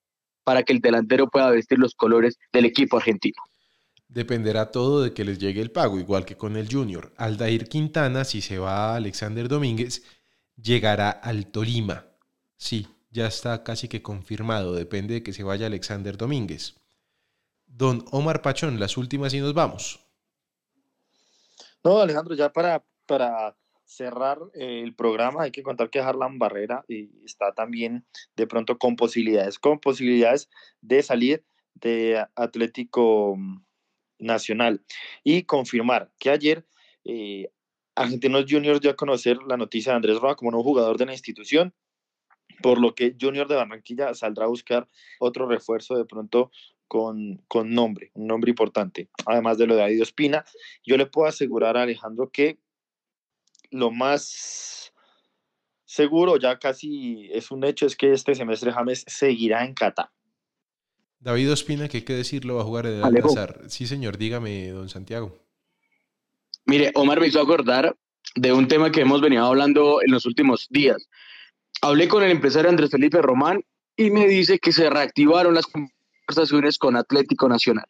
para 0.44 0.62
que 0.62 0.73
el 0.73 0.81
delantero 0.81 1.29
pueda 1.29 1.51
vestir 1.51 1.79
los 1.79 1.94
colores 1.94 2.38
del 2.53 2.66
equipo 2.66 2.97
argentino. 2.97 3.42
Dependerá 4.14 4.70
todo 4.70 5.03
de 5.03 5.12
que 5.12 5.24
les 5.24 5.40
llegue 5.40 5.61
el 5.61 5.72
pago, 5.72 5.98
igual 5.98 6.24
que 6.24 6.37
con 6.37 6.57
el 6.57 6.72
Junior. 6.72 7.12
Aldair 7.16 7.68
Quintana, 7.68 8.24
si 8.24 8.42
se 8.42 8.59
va 8.59 8.92
a 8.92 8.96
Alexander 8.96 9.48
Domínguez, 9.48 10.05
llegará 10.57 11.11
al 11.11 11.48
Tolima. 11.48 12.07
Sí, 12.57 12.87
ya 13.11 13.27
está 13.27 13.64
casi 13.64 13.88
que 13.88 14.03
confirmado, 14.03 14.72
depende 14.72 15.14
de 15.14 15.22
que 15.24 15.33
se 15.33 15.42
vaya 15.42 15.66
Alexander 15.66 16.16
Domínguez. 16.16 16.77
Don 17.66 18.05
Omar 18.12 18.40
Pachón, 18.40 18.79
las 18.79 18.96
últimas 18.96 19.35
y 19.35 19.40
nos 19.40 19.53
vamos. 19.53 19.98
No, 21.83 21.98
Alejandro, 21.98 22.37
ya 22.37 22.53
para, 22.53 22.85
para 23.07 23.57
cerrar 23.85 24.38
eh, 24.55 24.83
el 24.85 24.94
programa, 24.94 25.42
hay 25.42 25.50
que 25.50 25.64
contar 25.64 25.90
que 25.90 25.98
Harlan 25.98 26.38
Barrera 26.38 26.85
está 27.24 27.53
también 27.53 28.07
de 28.37 28.46
pronto 28.46 28.79
con 28.79 28.94
posibilidades, 28.94 29.59
con 29.59 29.81
posibilidades 29.81 30.48
de 30.81 31.03
salir 31.03 31.44
de 31.74 32.24
Atlético 32.37 33.35
mm, 33.37 33.63
Nacional 34.18 34.83
y 35.22 35.42
confirmar 35.42 36.11
que 36.18 36.31
ayer 36.31 36.66
eh, 37.05 37.50
Argentinos 37.94 38.46
Juniors 38.48 38.81
dio 38.81 38.90
a 38.90 38.96
conocer 38.96 39.38
la 39.46 39.57
noticia 39.57 39.92
de 39.92 39.96
Andrés 39.96 40.18
Roa 40.18 40.37
como 40.37 40.50
nuevo 40.50 40.64
jugador 40.64 40.98
de 40.98 41.07
la 41.07 41.12
institución, 41.12 41.74
por 42.62 42.81
lo 42.81 42.94
que 42.94 43.16
Junior 43.20 43.46
de 43.46 43.57
Barranquilla 43.57 44.14
saldrá 44.14 44.46
a 44.46 44.48
buscar 44.48 44.88
otro 45.20 45.46
refuerzo 45.46 45.96
de 45.96 46.05
pronto 46.05 46.50
con, 46.88 47.42
con, 47.48 47.74
nombre, 47.74 48.11
un 48.14 48.27
nombre 48.27 48.50
importante, 48.50 49.09
además 49.27 49.59
de 49.59 49.66
lo 49.66 49.74
de 49.74 49.83
David 49.83 50.03
Espina. 50.03 50.44
Yo 50.85 50.96
le 50.96 51.07
puedo 51.07 51.29
asegurar 51.29 51.77
a 51.77 51.83
Alejandro 51.83 52.31
que 52.31 52.59
lo 53.70 53.90
más 53.90 54.92
seguro, 55.85 56.37
ya 56.37 56.59
casi 56.59 57.29
es 57.33 57.50
un 57.50 57.64
hecho, 57.64 57.87
es 57.87 57.96
que 57.96 58.12
este 58.12 58.35
semestre 58.35 58.72
James 58.72 59.05
seguirá 59.07 59.64
en 59.64 59.74
Qatar. 59.74 60.11
David 61.24 61.52
Ospina, 61.52 61.88
que 61.88 61.96
hay 61.96 62.02
que 62.02 62.12
decirlo, 62.12 62.56
va 62.56 62.60
a 62.60 62.64
jugar 62.64 62.84
en 62.84 62.96
el 62.96 63.02
Alcázar. 63.02 63.62
Sí, 63.68 63.87
señor, 63.87 64.18
dígame, 64.18 64.68
don 64.68 64.90
Santiago. 64.90 65.34
Mire, 66.66 66.92
Omar 66.94 67.18
me 67.18 67.28
hizo 67.28 67.40
acordar 67.40 67.96
de 68.34 68.52
un 68.52 68.68
tema 68.68 68.92
que 68.92 69.00
hemos 69.00 69.22
venido 69.22 69.42
hablando 69.42 70.02
en 70.02 70.12
los 70.12 70.26
últimos 70.26 70.66
días. 70.68 71.08
Hablé 71.80 72.08
con 72.08 72.22
el 72.22 72.30
empresario 72.30 72.68
Andrés 72.68 72.90
Felipe 72.90 73.22
Román 73.22 73.64
y 73.96 74.10
me 74.10 74.28
dice 74.28 74.58
que 74.58 74.70
se 74.70 74.90
reactivaron 74.90 75.54
las 75.54 75.66
conversaciones 75.66 76.76
con 76.76 76.94
Atlético 76.94 77.48
Nacional. 77.48 77.87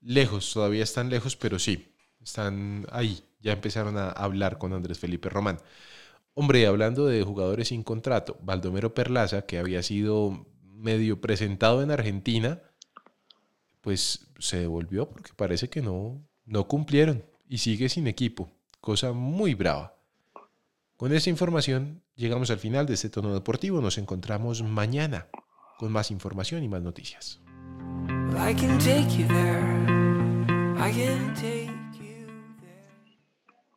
Lejos, 0.00 0.50
todavía 0.50 0.82
están 0.82 1.10
lejos, 1.10 1.36
pero 1.36 1.58
sí. 1.58 1.94
Están 2.22 2.86
ahí, 2.90 3.22
ya 3.40 3.52
empezaron 3.52 3.98
a 3.98 4.08
hablar 4.08 4.56
con 4.56 4.72
Andrés 4.72 4.98
Felipe 4.98 5.28
Román. 5.28 5.58
Hombre, 6.32 6.66
hablando 6.66 7.04
de 7.04 7.22
jugadores 7.22 7.68
sin 7.68 7.82
contrato, 7.82 8.38
Baldomero 8.40 8.94
Perlaza, 8.94 9.44
que 9.44 9.58
había 9.58 9.82
sido 9.82 10.46
medio 10.80 11.20
presentado 11.20 11.82
en 11.82 11.90
Argentina, 11.90 12.60
pues 13.80 14.26
se 14.38 14.58
devolvió 14.58 15.08
porque 15.08 15.32
parece 15.36 15.68
que 15.68 15.82
no, 15.82 16.20
no 16.44 16.66
cumplieron 16.66 17.24
y 17.48 17.58
sigue 17.58 17.88
sin 17.88 18.06
equipo, 18.06 18.50
cosa 18.80 19.12
muy 19.12 19.54
brava. 19.54 19.94
Con 20.96 21.14
esta 21.14 21.30
información 21.30 22.02
llegamos 22.14 22.50
al 22.50 22.58
final 22.58 22.86
de 22.86 22.94
este 22.94 23.08
tono 23.08 23.32
deportivo. 23.32 23.80
Nos 23.80 23.96
encontramos 23.96 24.62
mañana 24.62 25.28
con 25.78 25.90
más 25.90 26.10
información 26.10 26.62
y 26.62 26.68
más 26.68 26.82
noticias. 26.82 27.40